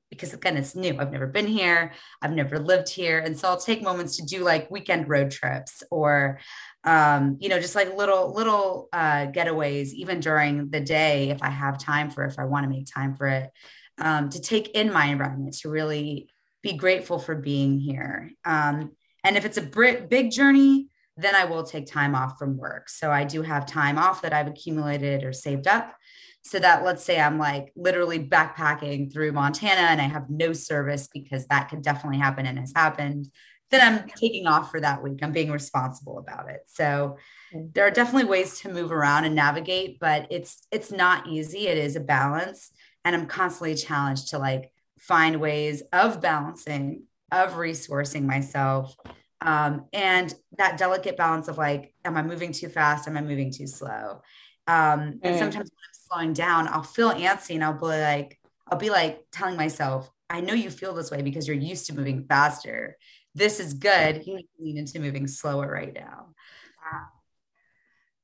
Because 0.10 0.34
again, 0.34 0.58
it's 0.58 0.76
new. 0.76 0.98
I've 0.98 1.12
never 1.12 1.28
been 1.28 1.46
here. 1.46 1.92
I've 2.22 2.32
never 2.32 2.58
lived 2.58 2.90
here. 2.90 3.20
And 3.20 3.38
so 3.38 3.48
I'll 3.48 3.60
take 3.60 3.84
moments 3.84 4.18
to 4.18 4.26
do 4.26 4.44
like 4.44 4.72
weekend 4.72 5.08
road 5.08 5.30
trips 5.30 5.84
or 5.92 6.40
um, 6.84 7.38
you 7.40 7.50
know, 7.50 7.60
just 7.60 7.76
like 7.76 7.96
little 7.96 8.34
little 8.34 8.88
uh, 8.94 9.28
getaways, 9.28 9.90
even 9.92 10.20
during 10.20 10.70
the 10.70 10.80
day, 10.80 11.30
if 11.30 11.44
I 11.44 11.50
have 11.50 11.78
time 11.78 12.10
for, 12.10 12.24
if 12.24 12.40
I 12.40 12.46
want 12.46 12.64
to 12.64 12.70
make 12.70 12.88
time 12.88 13.16
for 13.16 13.28
it, 13.28 13.52
um, 14.00 14.30
to 14.30 14.42
take 14.42 14.70
in 14.70 14.94
my 14.94 15.08
environment, 15.08 15.58
to 15.60 15.70
really 15.70 16.30
be 16.64 16.74
grateful 16.74 17.20
for 17.20 17.36
being 17.36 17.80
here. 17.80 18.32
Um, 18.46 18.92
and 19.24 19.36
if 19.36 19.46
it's 19.46 19.58
a 19.58 19.62
big 20.10 20.32
journey, 20.32 20.88
then 21.22 21.36
I 21.36 21.46
will 21.46 21.64
take 21.64 21.86
time 21.86 22.16
off 22.16 22.38
from 22.38 22.58
work. 22.58 22.90
So 22.90 23.12
I 23.12 23.24
do 23.24 23.42
have 23.42 23.66
time 23.66 23.98
off 23.98 24.22
that 24.22 24.34
I've 24.34 24.48
accumulated 24.48 25.24
or 25.24 25.34
saved 25.34 25.68
up. 25.68 25.96
So 26.42 26.58
that 26.60 26.84
let's 26.84 27.04
say 27.04 27.20
I'm 27.20 27.38
like 27.38 27.72
literally 27.76 28.20
backpacking 28.20 29.12
through 29.12 29.34
Montana 29.34 29.82
and 29.82 30.02
I 30.02 30.06
have 30.06 30.30
no 30.30 30.54
service 30.54 31.10
because 31.14 31.46
that 31.48 31.70
could 31.70 31.82
definitely 31.82 32.20
happen 32.20 32.46
and 32.46 32.58
has 32.58 32.74
happened 32.76 33.30
then 33.70 33.82
I'm 33.82 34.10
taking 34.10 34.48
off 34.48 34.72
for 34.72 34.82
that 34.82 35.04
week. 35.04 35.20
I'm 35.22 35.32
being 35.32 35.52
responsible 35.52 36.18
about 36.18 36.50
it. 36.50 36.62
So 36.68 37.18
mm-hmm. 37.54 37.68
there 37.74 37.86
are 37.86 37.92
definitely 37.92 38.30
ways 38.30 38.60
to 38.62 38.72
move 38.72 38.92
around 38.92 39.26
and 39.26 39.36
navigate, 39.36 40.00
but 40.00 40.28
it's 40.32 40.66
it's 40.72 40.92
not 40.92 41.28
easy. 41.28 41.68
It 41.68 41.78
is 41.78 41.96
a 41.96 42.02
balance, 42.02 42.72
and 43.06 43.16
I'm 43.16 43.28
constantly 43.28 43.76
challenged 43.76 44.30
to 44.30 44.40
like 44.40 44.72
find 45.00 45.40
ways 45.40 45.84
of 45.94 46.22
balancing, 46.22 47.04
of 47.32 47.54
resourcing 47.54 48.24
myself, 48.24 48.96
um, 49.42 49.86
and 49.94 50.34
that 50.58 50.78
delicate 50.78 51.18
balance 51.18 51.48
of 51.48 51.58
like, 51.58 51.94
am 52.04 52.18
I 52.18 52.24
moving 52.24 52.52
too 52.52 52.70
fast? 52.70 53.08
Am 53.08 53.18
I 53.18 53.22
moving 53.22 53.52
too 53.52 53.68
slow? 53.68 54.22
Um, 54.68 55.20
and 55.24 55.36
mm. 55.36 55.40
sometimes 55.40 55.70
when 55.70 55.86
I'm 55.86 55.94
slowing 56.08 56.34
down, 56.34 56.68
I'll 56.68 56.84
feel 56.84 57.12
antsy, 57.12 57.56
and 57.56 57.64
I'll 57.64 57.74
be 57.74 57.86
like, 57.86 58.40
I'll 58.68 58.78
be 58.78 58.90
like 58.90 59.26
telling 59.32 59.56
myself, 59.56 60.10
I 60.30 60.42
know 60.42 60.54
you 60.54 60.70
feel 60.70 60.94
this 60.94 61.10
way 61.10 61.22
because 61.22 61.48
you're 61.48 61.58
used 61.58 61.88
to 61.88 61.96
moving 61.96 62.26
faster 62.26 62.98
this 63.36 63.60
is 63.60 63.74
good. 63.74 64.26
You 64.26 64.36
need 64.36 64.48
to 64.58 64.64
lean 64.64 64.78
into 64.78 65.00
moving 65.00 65.28
slower 65.28 65.72
right 65.72 65.94
now. 65.94 66.28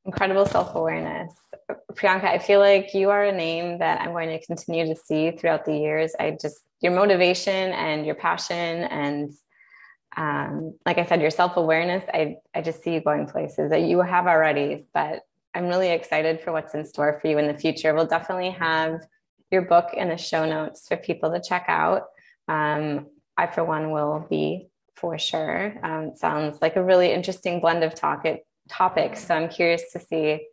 Incredible 0.06 0.46
self 0.46 0.76
awareness. 0.76 1.34
Priyanka, 1.94 2.26
I 2.26 2.38
feel 2.38 2.60
like 2.60 2.94
you 2.94 3.10
are 3.10 3.24
a 3.24 3.32
name 3.32 3.80
that 3.80 4.02
I'm 4.02 4.12
going 4.12 4.30
to 4.30 4.46
continue 4.46 4.86
to 4.86 4.96
see 4.96 5.32
throughout 5.32 5.66
the 5.66 5.76
years. 5.76 6.14
I 6.20 6.38
just, 6.40 6.60
your 6.82 6.92
motivation 6.92 7.72
and 7.72 8.06
your 8.06 8.16
passion 8.16 8.84
and 8.84 9.32
um, 10.18 10.76
like 10.86 10.98
I 10.98 11.06
said, 11.06 11.22
your 11.22 11.32
self 11.32 11.58
awareness, 11.58 12.04
I, 12.14 12.38
I 12.54 12.62
just 12.62 12.84
see 12.84 12.94
you 12.94 13.02
going 13.02 13.28
places 13.28 13.70
that 13.72 13.82
you 13.82 14.00
have 14.02 14.28
already, 14.28 14.86
but 14.94 15.24
I'm 15.54 15.68
really 15.68 15.90
excited 15.90 16.42
for 16.42 16.52
what's 16.52 16.74
in 16.74 16.86
store 16.86 17.20
for 17.22 17.28
you 17.28 17.38
in 17.38 17.48
the 17.48 17.58
future. 17.58 17.94
We'll 17.94 18.08
definitely 18.08 18.52
have 18.52 19.02
your 19.52 19.62
book 19.62 19.94
in 19.94 20.10
the 20.10 20.18
show 20.18 20.46
notes 20.46 20.88
for 20.88 20.98
people 20.98 21.32
to 21.32 21.42
check 21.42 21.66
out. 21.68 22.04
Um, 22.48 23.08
I, 23.38 23.48
for 23.48 23.64
one, 23.64 23.92
will 23.92 24.26
be 24.30 24.68
for 24.96 25.18
sure. 25.18 25.78
Um, 25.84 26.14
sounds 26.16 26.62
like 26.62 26.76
a 26.76 26.84
really 26.84 27.12
interesting 27.12 27.60
blend 27.60 27.84
of 27.84 27.96
talk 27.96 28.26
topics. 28.70 29.26
So 29.26 29.36
I'm 29.36 29.50
curious 29.50 29.84
to 29.94 30.00
see 30.00 30.48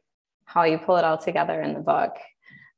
how 0.45 0.65
you 0.65 0.79
pull 0.79 0.97
it 0.97 1.05
all 1.05 1.19
together 1.19 1.61
in 1.63 1.75
the 1.75 1.81
book. 1.81 2.15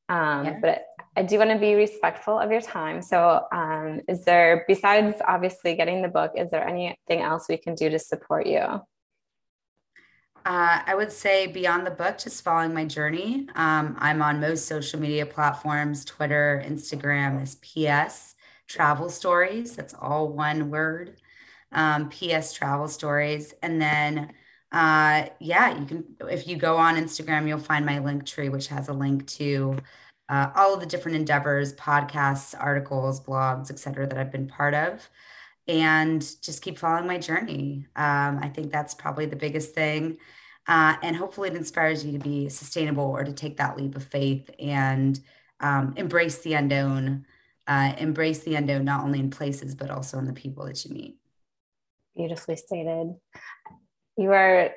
Um, 0.09 0.45
yeah. 0.45 0.59
But 0.61 0.85
I 1.17 1.23
do 1.23 1.39
want 1.39 1.51
to 1.51 1.59
be 1.59 1.75
respectful 1.75 2.39
of 2.39 2.51
your 2.51 2.61
time. 2.61 3.01
So, 3.01 3.47
um, 3.53 4.01
is 4.09 4.25
there, 4.25 4.65
besides 4.67 5.17
obviously 5.27 5.77
getting 5.77 6.03
the 6.03 6.09
book, 6.09 6.33
is 6.37 6.51
there 6.51 6.67
anything 6.67 7.21
else 7.21 7.47
we 7.49 7.57
can 7.57 7.75
do 7.75 7.89
to 7.89 7.99
support 7.99 8.47
you? 8.47 8.81
Uh, 10.47 10.81
I 10.87 10.95
would 10.95 11.13
say 11.13 11.47
beyond 11.47 11.87
the 11.87 11.91
book, 11.91 12.19
just 12.19 12.43
following 12.43 12.75
my 12.75 12.85
journey. 12.85 13.47
Um, 13.55 13.97
I'm 13.99 14.21
on 14.21 14.41
most 14.41 14.67
social 14.67 15.01
media 15.01 15.25
platforms 15.25 16.05
Twitter, 16.05 16.63
Instagram 16.67 17.41
as 17.41 17.55
PS 17.57 18.35
Travel 18.67 19.09
Stories. 19.09 19.75
That's 19.77 19.95
all 19.95 20.29
one 20.29 20.69
word. 20.69 21.17
Um, 21.73 22.11
PS 22.11 22.53
Travel 22.53 22.89
Stories. 22.89 23.55
And 23.63 23.81
then, 23.81 24.33
uh, 24.71 25.27
yeah, 25.41 25.79
you 25.79 25.87
can, 25.87 26.05
if 26.29 26.47
you 26.47 26.57
go 26.57 26.77
on 26.77 26.97
Instagram, 26.97 27.49
you'll 27.49 27.59
find 27.59 27.87
my 27.87 27.99
Linktree, 27.99 28.51
which 28.51 28.67
has 28.69 28.89
a 28.89 28.93
link 28.93 29.27
to 29.29 29.79
uh, 30.29 30.51
all 30.55 30.75
of 30.75 30.81
the 30.81 30.87
different 30.87 31.17
endeavors, 31.17 31.75
podcasts, 31.75 32.55
articles, 32.59 33.21
blogs, 33.21 33.71
et 33.71 33.79
cetera, 33.79 34.07
that 34.07 34.19
I've 34.19 34.33
been 34.33 34.49
part 34.49 34.75
of. 34.75 35.09
And 35.67 36.21
just 36.43 36.63
keep 36.63 36.79
following 36.79 37.07
my 37.07 37.19
journey. 37.19 37.87
Um, 37.97 38.39
I 38.43 38.51
think 38.55 38.71
that's 38.71 38.95
probably 38.95 39.27
the 39.27 39.37
biggest 39.37 39.75
thing. 39.75 40.19
Uh, 40.67 40.97
and 41.03 41.17
hopefully 41.17 41.49
it 41.49 41.57
inspires 41.57 42.05
you 42.05 42.13
to 42.13 42.19
be 42.19 42.49
sustainable 42.49 43.05
or 43.05 43.25
to 43.25 43.33
take 43.33 43.57
that 43.59 43.77
leap 43.77 43.97
of 43.97 44.05
faith 44.05 44.51
and 44.59 45.21
um, 45.61 45.95
embrace 45.97 46.39
the 46.39 46.55
unknown, 46.55 47.27
uh, 47.67 47.95
embrace 47.99 48.41
the 48.41 48.55
unknown, 48.55 48.85
not 48.85 49.05
only 49.05 49.21
in 49.21 49.31
places, 49.31 49.75
but 49.75 49.91
also 49.91 50.19
in 50.19 50.25
the 50.27 50.33
people 50.33 50.65
that 50.67 50.85
you 50.85 50.95
meet. 50.95 51.19
Beautifully 52.17 52.57
stated. 52.57 53.15
You 54.17 54.33
are 54.33 54.71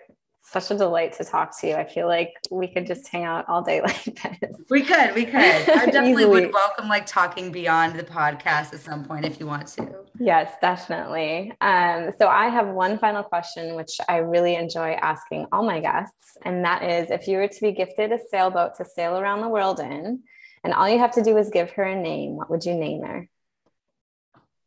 such 0.49 0.71
a 0.71 0.77
delight 0.77 1.13
to 1.13 1.25
talk 1.25 1.59
to 1.59 1.67
you. 1.67 1.75
I 1.75 1.83
feel 1.83 2.07
like 2.07 2.33
we 2.49 2.67
could 2.67 2.87
just 2.87 3.07
hang 3.09 3.25
out 3.25 3.47
all 3.49 3.61
day 3.61 3.81
like 3.85 4.39
this. 4.39 4.55
We 4.69 4.81
could, 4.81 5.13
we 5.13 5.25
could. 5.25 5.35
I 5.35 5.63
definitely 5.91 6.25
would 6.25 6.53
welcome 6.53 6.87
like 6.87 7.05
talking 7.05 7.51
beyond 7.51 7.99
the 7.99 8.03
podcast 8.03 8.73
at 8.73 8.79
some 8.79 9.03
point 9.03 9.25
if 9.25 9.39
you 9.39 9.45
want 9.45 9.67
to. 9.69 10.05
Yes, 10.19 10.53
definitely. 10.61 11.51
Um, 11.59 12.11
so 12.17 12.27
I 12.27 12.47
have 12.47 12.67
one 12.69 12.97
final 12.97 13.23
question, 13.23 13.75
which 13.75 13.97
I 14.07 14.17
really 14.17 14.55
enjoy 14.55 14.91
asking 14.93 15.47
all 15.51 15.63
my 15.63 15.81
guests, 15.81 16.37
and 16.43 16.63
that 16.63 16.81
is 16.81 17.11
if 17.11 17.27
you 17.27 17.37
were 17.37 17.47
to 17.47 17.61
be 17.61 17.73
gifted 17.73 18.13
a 18.13 18.19
sailboat 18.31 18.75
to 18.77 18.85
sail 18.85 19.17
around 19.17 19.41
the 19.41 19.49
world 19.49 19.79
in, 19.81 20.23
and 20.63 20.73
all 20.73 20.87
you 20.87 20.99
have 20.99 21.11
to 21.13 21.23
do 21.23 21.37
is 21.37 21.49
give 21.49 21.71
her 21.71 21.83
a 21.83 21.95
name, 21.95 22.37
what 22.37 22.49
would 22.49 22.65
you 22.65 22.73
name 22.73 23.03
her? 23.03 23.29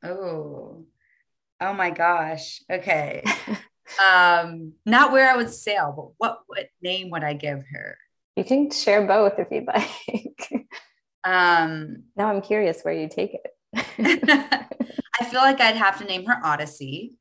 Oh, 0.03 0.85
oh 1.61 1.73
my 1.73 1.91
gosh. 1.91 2.63
Okay. 2.71 3.25
um, 3.99 4.73
not 4.87 5.13
where 5.13 5.31
I 5.31 5.37
would 5.37 5.51
sail, 5.51 5.93
but 5.97 6.13
what 6.19 6.41
what 6.47 6.67
name 6.83 7.11
would 7.11 7.25
I 7.25 7.35
give 7.35 7.65
her? 7.73 7.99
You 8.37 8.45
can 8.45 8.71
share 8.71 9.07
both 9.07 9.39
if 9.39 9.49
you'd 9.51 9.67
like. 9.67 10.69
um, 11.25 12.05
now 12.17 12.29
I'm 12.29 12.43
curious 12.43 12.83
where 12.83 12.95
you 12.95 13.09
take 13.09 13.35
it. 13.35 13.47
I 15.21 15.25
feel 15.25 15.41
like 15.41 15.61
I'd 15.61 15.77
have 15.77 15.99
to 15.99 16.05
name 16.05 16.25
her 16.27 16.41
Odyssey. 16.43 17.17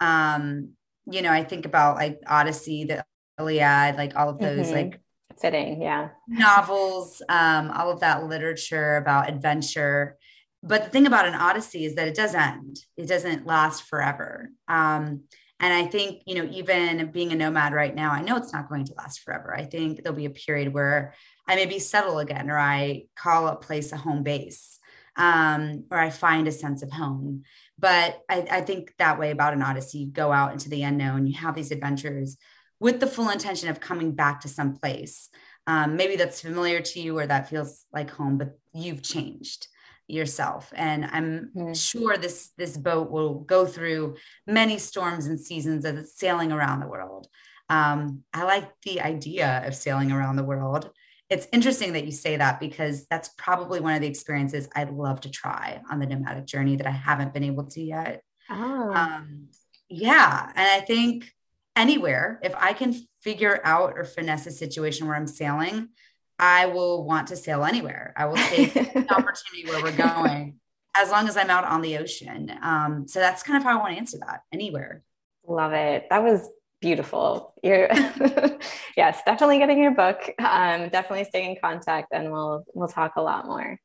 Um, 0.00 0.70
you 1.10 1.22
know, 1.22 1.32
I 1.32 1.44
think 1.44 1.66
about 1.66 1.96
like 1.96 2.20
Odyssey, 2.26 2.84
the 2.84 3.04
Iliad, 3.38 3.96
like 3.96 4.16
all 4.16 4.28
of 4.28 4.38
those 4.38 4.66
mm-hmm. 4.66 4.74
like 4.74 5.00
fitting, 5.40 5.82
yeah. 5.82 6.10
Novels, 6.28 7.22
um, 7.28 7.70
all 7.70 7.90
of 7.90 8.00
that 8.00 8.24
literature 8.24 8.96
about 8.96 9.28
adventure. 9.28 10.16
But 10.62 10.84
the 10.84 10.90
thing 10.90 11.06
about 11.06 11.26
an 11.26 11.34
Odyssey 11.34 11.84
is 11.84 11.94
that 11.94 12.08
it 12.08 12.14
does 12.14 12.34
end. 12.34 12.78
It 12.96 13.06
doesn't 13.06 13.46
last 13.46 13.84
forever. 13.84 14.50
Um, 14.66 15.22
and 15.60 15.74
I 15.74 15.86
think, 15.86 16.22
you 16.26 16.36
know, 16.36 16.48
even 16.52 17.10
being 17.10 17.32
a 17.32 17.36
nomad 17.36 17.72
right 17.72 17.94
now, 17.94 18.12
I 18.12 18.22
know 18.22 18.36
it's 18.36 18.52
not 18.52 18.68
going 18.68 18.84
to 18.86 18.94
last 18.94 19.20
forever. 19.20 19.54
I 19.54 19.64
think 19.64 20.02
there'll 20.02 20.16
be 20.16 20.26
a 20.26 20.30
period 20.30 20.72
where 20.72 21.14
I 21.48 21.56
maybe 21.56 21.78
settle 21.80 22.18
again, 22.18 22.48
or 22.50 22.58
I 22.58 23.04
call 23.16 23.48
a 23.48 23.56
place 23.56 23.90
a 23.92 23.96
home 23.96 24.22
base, 24.22 24.78
um, 25.16 25.84
or 25.90 25.98
I 25.98 26.10
find 26.10 26.46
a 26.46 26.52
sense 26.52 26.82
of 26.82 26.92
home. 26.92 27.42
But 27.76 28.20
I, 28.28 28.46
I 28.50 28.60
think 28.60 28.94
that 28.98 29.18
way 29.18 29.30
about 29.30 29.52
an 29.52 29.62
odyssey, 29.62 29.98
you 29.98 30.06
go 30.06 30.30
out 30.30 30.52
into 30.52 30.68
the 30.68 30.84
unknown, 30.84 31.26
you 31.26 31.38
have 31.38 31.56
these 31.56 31.72
adventures 31.72 32.36
with 32.78 33.00
the 33.00 33.06
full 33.08 33.28
intention 33.28 33.68
of 33.68 33.80
coming 33.80 34.12
back 34.12 34.42
to 34.42 34.48
some 34.48 34.74
place. 34.74 35.28
Um, 35.66 35.96
maybe 35.96 36.16
that's 36.16 36.40
familiar 36.40 36.80
to 36.80 37.00
you 37.00 37.18
or 37.18 37.26
that 37.26 37.50
feels 37.50 37.84
like 37.92 38.10
home, 38.10 38.38
but 38.38 38.56
you've 38.72 39.02
changed 39.02 39.66
yourself 40.08 40.72
and 40.74 41.04
i'm 41.12 41.50
mm-hmm. 41.54 41.72
sure 41.74 42.16
this 42.16 42.50
this 42.56 42.76
boat 42.76 43.10
will 43.10 43.40
go 43.40 43.66
through 43.66 44.16
many 44.46 44.78
storms 44.78 45.26
and 45.26 45.38
seasons 45.38 45.84
as 45.84 45.96
it's 45.96 46.18
sailing 46.18 46.50
around 46.50 46.80
the 46.80 46.88
world 46.88 47.28
um, 47.68 48.22
i 48.32 48.42
like 48.42 48.70
the 48.84 49.02
idea 49.02 49.62
of 49.66 49.74
sailing 49.74 50.10
around 50.10 50.36
the 50.36 50.44
world 50.44 50.90
it's 51.28 51.46
interesting 51.52 51.92
that 51.92 52.06
you 52.06 52.12
say 52.12 52.38
that 52.38 52.58
because 52.58 53.06
that's 53.08 53.28
probably 53.36 53.80
one 53.80 53.94
of 53.94 54.00
the 54.00 54.08
experiences 54.08 54.66
i'd 54.74 54.90
love 54.90 55.20
to 55.20 55.30
try 55.30 55.80
on 55.90 55.98
the 55.98 56.06
nomadic 56.06 56.46
journey 56.46 56.76
that 56.76 56.86
i 56.86 56.90
haven't 56.90 57.34
been 57.34 57.44
able 57.44 57.64
to 57.64 57.82
yet 57.82 58.22
oh. 58.50 58.92
um, 58.94 59.48
yeah 59.90 60.50
and 60.56 60.82
i 60.82 60.84
think 60.84 61.30
anywhere 61.76 62.40
if 62.42 62.54
i 62.56 62.72
can 62.72 62.94
figure 63.20 63.60
out 63.62 63.92
or 63.94 64.04
finesse 64.04 64.46
a 64.46 64.50
situation 64.50 65.06
where 65.06 65.16
i'm 65.16 65.26
sailing 65.26 65.90
I 66.38 66.66
will 66.66 67.04
want 67.04 67.28
to 67.28 67.36
sail 67.36 67.64
anywhere. 67.64 68.12
I 68.16 68.26
will 68.26 68.36
take 68.36 68.74
the 68.74 69.06
opportunity 69.10 69.66
where 69.66 69.82
we're 69.82 69.96
going 69.96 70.60
as 70.96 71.10
long 71.10 71.28
as 71.28 71.36
I'm 71.36 71.50
out 71.50 71.64
on 71.64 71.80
the 71.80 71.98
ocean. 71.98 72.52
Um, 72.62 73.06
so 73.08 73.20
that's 73.20 73.42
kind 73.42 73.56
of 73.56 73.64
how 73.64 73.78
I 73.78 73.80
want 73.80 73.92
to 73.94 73.98
answer 73.98 74.18
that 74.18 74.42
anywhere. 74.52 75.02
Love 75.46 75.72
it. 75.72 76.06
That 76.10 76.22
was 76.22 76.48
beautiful. 76.80 77.54
You're 77.62 77.88
yes, 78.96 79.20
definitely 79.24 79.58
getting 79.58 79.82
your 79.82 79.92
book. 79.92 80.32
Um, 80.38 80.88
definitely 80.88 81.24
staying 81.24 81.52
in 81.52 81.56
contact 81.60 82.08
and 82.12 82.30
we'll 82.30 82.64
we'll 82.74 82.88
talk 82.88 83.16
a 83.16 83.22
lot 83.22 83.46
more. 83.46 83.78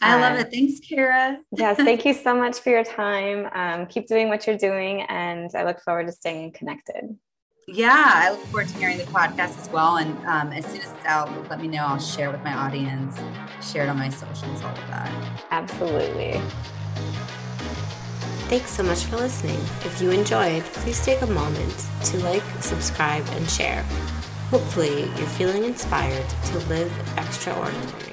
I 0.00 0.20
love 0.20 0.34
um, 0.34 0.38
it. 0.40 0.50
Thanks, 0.52 0.80
Kara. 0.80 1.38
yes, 1.56 1.76
thank 1.76 2.04
you 2.04 2.14
so 2.14 2.34
much 2.34 2.60
for 2.60 2.70
your 2.70 2.84
time. 2.84 3.48
Um, 3.52 3.86
keep 3.86 4.06
doing 4.06 4.28
what 4.28 4.46
you're 4.46 4.58
doing, 4.58 5.02
and 5.02 5.50
I 5.56 5.64
look 5.64 5.80
forward 5.80 6.06
to 6.06 6.12
staying 6.12 6.52
connected. 6.52 7.16
Yeah, 7.70 8.12
I 8.14 8.30
look 8.30 8.40
forward 8.46 8.68
to 8.68 8.78
hearing 8.78 8.96
the 8.96 9.04
podcast 9.04 9.60
as 9.60 9.68
well. 9.68 9.98
And 9.98 10.16
um, 10.26 10.52
as 10.52 10.64
soon 10.64 10.80
as 10.80 10.90
it's 10.90 11.04
out, 11.04 11.28
let 11.50 11.60
me 11.60 11.68
know. 11.68 11.84
I'll 11.84 11.98
share 11.98 12.30
with 12.30 12.42
my 12.42 12.54
audience, 12.54 13.14
share 13.60 13.84
it 13.84 13.90
on 13.90 13.98
my 13.98 14.08
socials, 14.08 14.62
all 14.62 14.70
of 14.70 14.88
that. 14.88 15.42
Absolutely. 15.50 16.40
Thanks 18.48 18.70
so 18.70 18.82
much 18.82 19.04
for 19.04 19.16
listening. 19.16 19.60
If 19.84 20.00
you 20.00 20.10
enjoyed, 20.10 20.62
please 20.62 21.04
take 21.04 21.20
a 21.20 21.26
moment 21.26 21.86
to 22.04 22.18
like, 22.20 22.42
subscribe, 22.60 23.26
and 23.32 23.50
share. 23.50 23.82
Hopefully, 24.48 25.02
you're 25.02 25.34
feeling 25.36 25.64
inspired 25.64 26.26
to 26.46 26.58
live 26.70 26.90
extraordinary. 27.18 28.07